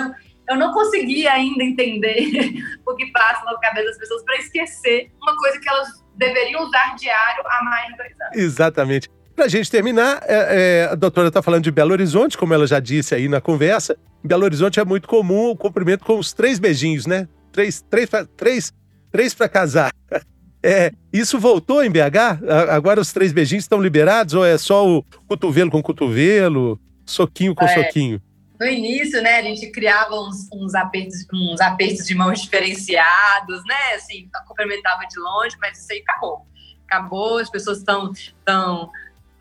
eu 0.49 0.57
não 0.57 0.73
consegui 0.73 1.27
ainda 1.27 1.65
entender 1.65 2.31
o 2.87 2.95
que 2.95 3.07
passa 3.13 3.45
na 3.45 3.59
cabeça 3.59 3.87
das 3.87 3.99
pessoas 3.99 4.23
para 4.25 4.37
esquecer 4.37 5.11
uma 5.21 5.37
coisa 5.37 5.59
que 5.59 5.69
elas 5.69 6.05
deveriam 6.15 6.63
usar 6.63 6.95
diário 6.95 7.43
há 7.47 7.65
mais 7.65 7.89
de 7.89 7.97
dois 7.97 8.21
anos. 8.21 8.37
Exatamente. 8.37 9.22
Para 9.43 9.49
a 9.49 9.51
gente 9.51 9.73
terminar, 9.73 10.23
é, 10.25 10.85
é, 10.85 10.89
a 10.93 10.95
doutora 10.95 11.27
está 11.27 11.43
falando 11.43 11.65
de 11.65 11.73
Belo 11.73 11.91
Horizonte, 11.91 12.39
como 12.39 12.55
ela 12.55 12.65
já 12.65 12.79
disse 12.79 13.13
aí 13.13 13.27
na 13.27 13.41
conversa. 13.41 13.99
Em 14.25 14.29
Belo 14.29 14.45
Horizonte 14.45 14.79
é 14.79 14.85
muito 14.85 15.09
comum 15.09 15.51
o 15.51 15.57
cumprimento 15.57 16.05
com 16.05 16.17
os 16.17 16.33
três 16.33 16.61
beijinhos, 16.61 17.07
né? 17.07 17.27
Três, 17.51 17.85
três, 17.91 18.09
três, 18.37 18.73
três 19.11 19.35
para 19.35 19.49
casar. 19.49 19.93
É, 20.65 20.93
isso 21.13 21.41
voltou 21.41 21.83
em 21.83 21.91
BH? 21.91 22.39
Agora 22.71 23.01
os 23.01 23.13
três 23.13 23.33
beijinhos 23.33 23.65
estão 23.65 23.83
liberados 23.83 24.33
ou 24.33 24.47
é 24.47 24.57
só 24.57 24.89
o 24.89 25.03
cotovelo 25.27 25.73
com 25.73 25.83
cotovelo, 25.83 26.81
soquinho 27.05 27.53
com 27.53 27.65
é, 27.65 27.75
soquinho? 27.75 28.23
No 28.61 28.69
início, 28.69 29.21
né, 29.21 29.39
a 29.39 29.43
gente 29.43 29.73
criava 29.73 30.15
uns, 30.15 30.49
uns, 30.53 30.73
apertos, 30.77 31.27
uns 31.35 31.61
apertos 31.61 32.07
de 32.07 32.15
mãos 32.15 32.43
diferenciados, 32.43 33.61
né? 33.67 33.97
Assim, 33.97 34.31
cumprimentava 34.47 35.03
de 35.05 35.19
longe, 35.19 35.57
mas 35.61 35.81
isso 35.81 35.93
aí 35.93 36.05
acabou. 36.09 36.47
Acabou, 36.87 37.39
as 37.39 37.51
pessoas 37.51 37.79
estão 37.79 38.13
tão 38.45 38.89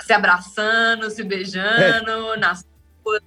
se 0.03 0.13
abraçando, 0.13 1.09
se 1.09 1.23
beijando, 1.23 2.33
é. 2.33 2.37
nas 2.37 2.65
ruas, 3.05 3.21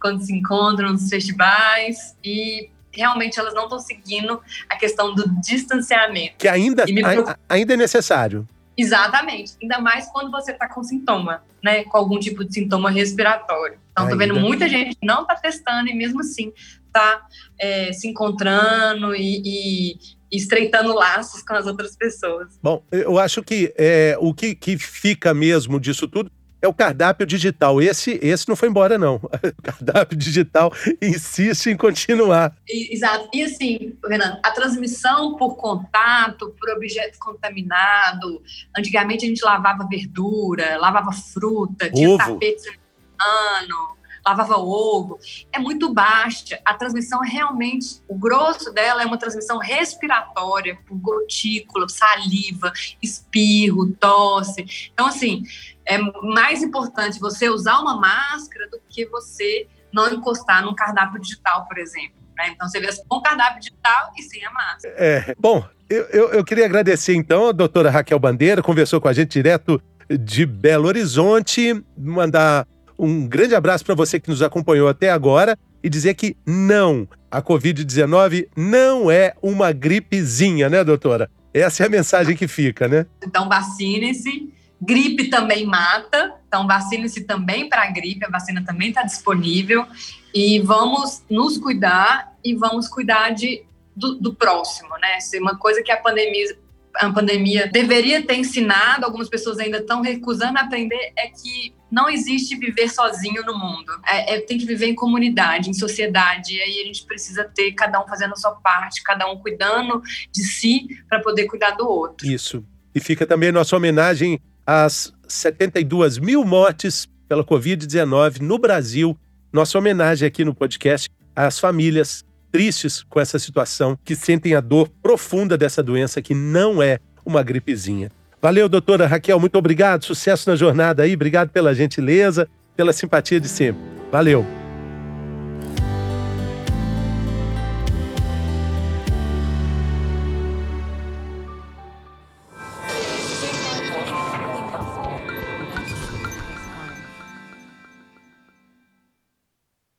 quando 0.00 0.22
se 0.22 0.32
encontram 0.32 0.92
nos 0.92 1.08
festivais 1.08 2.16
e 2.22 2.70
realmente 2.92 3.38
elas 3.38 3.54
não 3.54 3.64
estão 3.64 3.78
seguindo 3.78 4.40
a 4.68 4.76
questão 4.76 5.14
do 5.14 5.28
distanciamento. 5.40 6.36
Que 6.38 6.48
ainda, 6.48 6.84
a, 6.84 7.36
ainda 7.48 7.74
é 7.74 7.76
necessário. 7.76 8.48
Exatamente, 8.76 9.52
ainda 9.62 9.78
mais 9.78 10.06
quando 10.10 10.30
você 10.30 10.52
está 10.52 10.68
com 10.68 10.82
sintoma, 10.82 11.42
né? 11.62 11.84
Com 11.84 11.96
algum 11.96 12.18
tipo 12.18 12.44
de 12.44 12.52
sintoma 12.52 12.90
respiratório. 12.90 13.78
Então, 13.92 14.08
tô 14.08 14.16
vendo 14.16 14.34
muita 14.34 14.68
gente 14.68 14.96
que 14.96 15.06
não 15.06 15.22
está 15.22 15.36
testando 15.36 15.88
e 15.88 15.94
mesmo 15.94 16.20
assim 16.20 16.52
está 16.86 17.26
é, 17.58 17.92
se 17.92 18.08
encontrando 18.08 19.14
e, 19.14 19.42
e, 19.44 19.98
estreitando 20.30 20.94
laços 20.94 21.42
com 21.42 21.54
as 21.54 21.66
outras 21.66 21.96
pessoas. 21.96 22.58
Bom, 22.62 22.82
eu 22.90 23.18
acho 23.18 23.42
que 23.42 23.72
é, 23.76 24.16
o 24.20 24.34
que, 24.34 24.54
que 24.54 24.76
fica 24.78 25.32
mesmo 25.32 25.78
disso 25.78 26.08
tudo 26.08 26.30
é 26.64 26.68
o 26.68 26.72
cardápio 26.72 27.26
digital. 27.26 27.80
Esse, 27.80 28.18
esse 28.22 28.48
não 28.48 28.56
foi 28.56 28.68
embora, 28.68 28.96
não. 28.96 29.16
O 29.58 29.62
cardápio 29.62 30.16
digital 30.16 30.72
insiste 31.00 31.68
em 31.68 31.76
continuar. 31.76 32.54
Exato. 32.68 33.28
E 33.32 33.42
assim, 33.42 33.96
Renan, 34.06 34.40
a 34.42 34.50
transmissão 34.50 35.36
por 35.36 35.56
contato, 35.56 36.54
por 36.58 36.70
objeto 36.70 37.18
contaminado. 37.18 38.42
Antigamente 38.76 39.24
a 39.24 39.28
gente 39.28 39.44
lavava 39.44 39.86
verdura, 39.88 40.76
lavava 40.78 41.12
fruta, 41.12 41.90
tinha 41.90 42.08
Ovo. 42.08 42.18
tapete 42.18 42.78
ano 43.20 43.96
lavava 44.26 44.56
ovo, 44.56 45.18
é 45.52 45.58
muito 45.58 45.92
baixa. 45.92 46.60
A 46.64 46.74
transmissão 46.74 47.20
realmente, 47.20 48.02
o 48.08 48.16
grosso 48.16 48.72
dela 48.72 49.02
é 49.02 49.06
uma 49.06 49.18
transmissão 49.18 49.58
respiratória, 49.58 50.78
por 50.86 50.96
gotícula, 50.96 51.88
saliva, 51.88 52.72
espirro, 53.02 53.92
tosse. 53.92 54.90
Então, 54.92 55.06
assim, 55.06 55.42
é 55.86 55.98
mais 55.98 56.62
importante 56.62 57.20
você 57.20 57.48
usar 57.48 57.78
uma 57.80 57.98
máscara 58.00 58.68
do 58.70 58.80
que 58.88 59.06
você 59.06 59.66
não 59.92 60.12
encostar 60.12 60.64
num 60.64 60.74
cardápio 60.74 61.20
digital, 61.20 61.66
por 61.66 61.78
exemplo. 61.78 62.16
Né? 62.36 62.48
Então, 62.48 62.68
você 62.68 62.80
vê 62.80 62.88
com 63.08 63.16
o 63.16 63.22
cardápio 63.22 63.60
digital 63.60 64.10
e 64.18 64.22
sem 64.22 64.44
a 64.44 64.50
máscara. 64.50 64.94
É, 64.98 65.34
bom, 65.38 65.64
Eu, 65.88 66.04
eu, 66.04 66.28
eu, 66.30 66.44
queria 66.44 66.64
agradecer, 66.64 67.14
então, 67.14 67.48
a 67.48 67.52
doutora 67.52 67.90
Raquel 67.90 68.18
Bandeira, 68.18 68.62
conversou 68.62 69.00
com 69.00 69.06
a 69.06 69.12
gente 69.12 69.32
direto 69.32 69.80
de 70.08 70.46
Belo 70.46 70.88
Horizonte. 70.88 71.84
Mandar 71.96 72.66
um 72.98 73.26
grande 73.26 73.54
abraço 73.54 73.84
para 73.84 73.94
você 73.94 74.20
que 74.20 74.28
nos 74.28 74.42
acompanhou 74.42 74.88
até 74.88 75.10
agora 75.10 75.58
e 75.82 75.88
dizer 75.88 76.14
que 76.14 76.36
não, 76.46 77.06
a 77.30 77.42
Covid-19 77.42 78.48
não 78.56 79.10
é 79.10 79.34
uma 79.42 79.72
gripezinha, 79.72 80.68
né, 80.68 80.82
doutora? 80.82 81.30
Essa 81.52 81.82
é 81.84 81.86
a 81.86 81.90
mensagem 81.90 82.36
que 82.36 82.48
fica, 82.48 82.88
né? 82.88 83.06
Então, 83.22 83.48
vacine-se. 83.48 84.52
Gripe 84.80 85.28
também 85.28 85.64
mata, 85.64 86.34
então 86.46 86.66
vacine-se 86.66 87.22
também 87.22 87.68
para 87.68 87.82
a 87.82 87.90
gripe, 87.90 88.24
a 88.24 88.30
vacina 88.30 88.62
também 88.64 88.88
está 88.88 89.02
disponível. 89.02 89.86
E 90.34 90.60
vamos 90.60 91.22
nos 91.30 91.58
cuidar 91.58 92.32
e 92.44 92.54
vamos 92.54 92.88
cuidar 92.88 93.30
de, 93.30 93.64
do, 93.94 94.14
do 94.16 94.34
próximo, 94.34 94.90
né? 94.98 95.20
Se 95.20 95.38
uma 95.38 95.56
coisa 95.56 95.82
que 95.82 95.92
a 95.92 95.96
pandemia, 95.96 96.56
a 96.96 97.10
pandemia 97.10 97.68
deveria 97.68 98.26
ter 98.26 98.36
ensinado, 98.36 99.04
algumas 99.04 99.28
pessoas 99.28 99.58
ainda 99.58 99.78
estão 99.78 100.02
recusando 100.02 100.58
aprender, 100.58 101.12
é 101.16 101.28
que 101.28 101.73
não 101.94 102.10
existe 102.10 102.56
viver 102.56 102.88
sozinho 102.88 103.44
no 103.44 103.56
mundo. 103.56 103.92
É, 104.04 104.34
é, 104.34 104.40
tem 104.40 104.58
que 104.58 104.66
viver 104.66 104.86
em 104.86 104.94
comunidade, 104.94 105.70
em 105.70 105.72
sociedade. 105.72 106.56
E 106.56 106.60
aí 106.60 106.80
a 106.80 106.84
gente 106.86 107.06
precisa 107.06 107.44
ter 107.44 107.72
cada 107.72 108.02
um 108.02 108.08
fazendo 108.08 108.32
a 108.32 108.36
sua 108.36 108.50
parte, 108.56 109.02
cada 109.02 109.30
um 109.30 109.38
cuidando 109.38 110.02
de 110.32 110.42
si 110.42 110.88
para 111.08 111.20
poder 111.20 111.46
cuidar 111.46 111.70
do 111.70 111.88
outro. 111.88 112.26
Isso. 112.26 112.64
E 112.92 112.98
fica 112.98 113.24
também 113.24 113.52
nossa 113.52 113.76
homenagem 113.76 114.40
às 114.66 115.12
72 115.28 116.18
mil 116.18 116.44
mortes 116.44 117.08
pela 117.28 117.44
Covid-19 117.44 118.40
no 118.40 118.58
Brasil. 118.58 119.16
Nossa 119.52 119.78
homenagem 119.78 120.26
aqui 120.26 120.44
no 120.44 120.54
podcast 120.54 121.08
às 121.34 121.60
famílias 121.60 122.24
tristes 122.50 123.04
com 123.04 123.20
essa 123.20 123.38
situação, 123.38 123.96
que 124.04 124.16
sentem 124.16 124.54
a 124.54 124.60
dor 124.60 124.88
profunda 125.02 125.56
dessa 125.56 125.82
doença 125.82 126.20
que 126.20 126.34
não 126.34 126.82
é 126.82 126.98
uma 127.24 127.42
gripezinha. 127.42 128.10
Valeu, 128.44 128.68
doutora 128.68 129.06
Raquel, 129.06 129.40
muito 129.40 129.56
obrigado. 129.56 130.04
Sucesso 130.04 130.50
na 130.50 130.54
jornada 130.54 131.02
aí. 131.02 131.14
Obrigado 131.14 131.48
pela 131.48 131.74
gentileza, 131.74 132.46
pela 132.76 132.92
simpatia 132.92 133.40
de 133.40 133.48
sempre. 133.48 133.80
Valeu. 134.12 134.63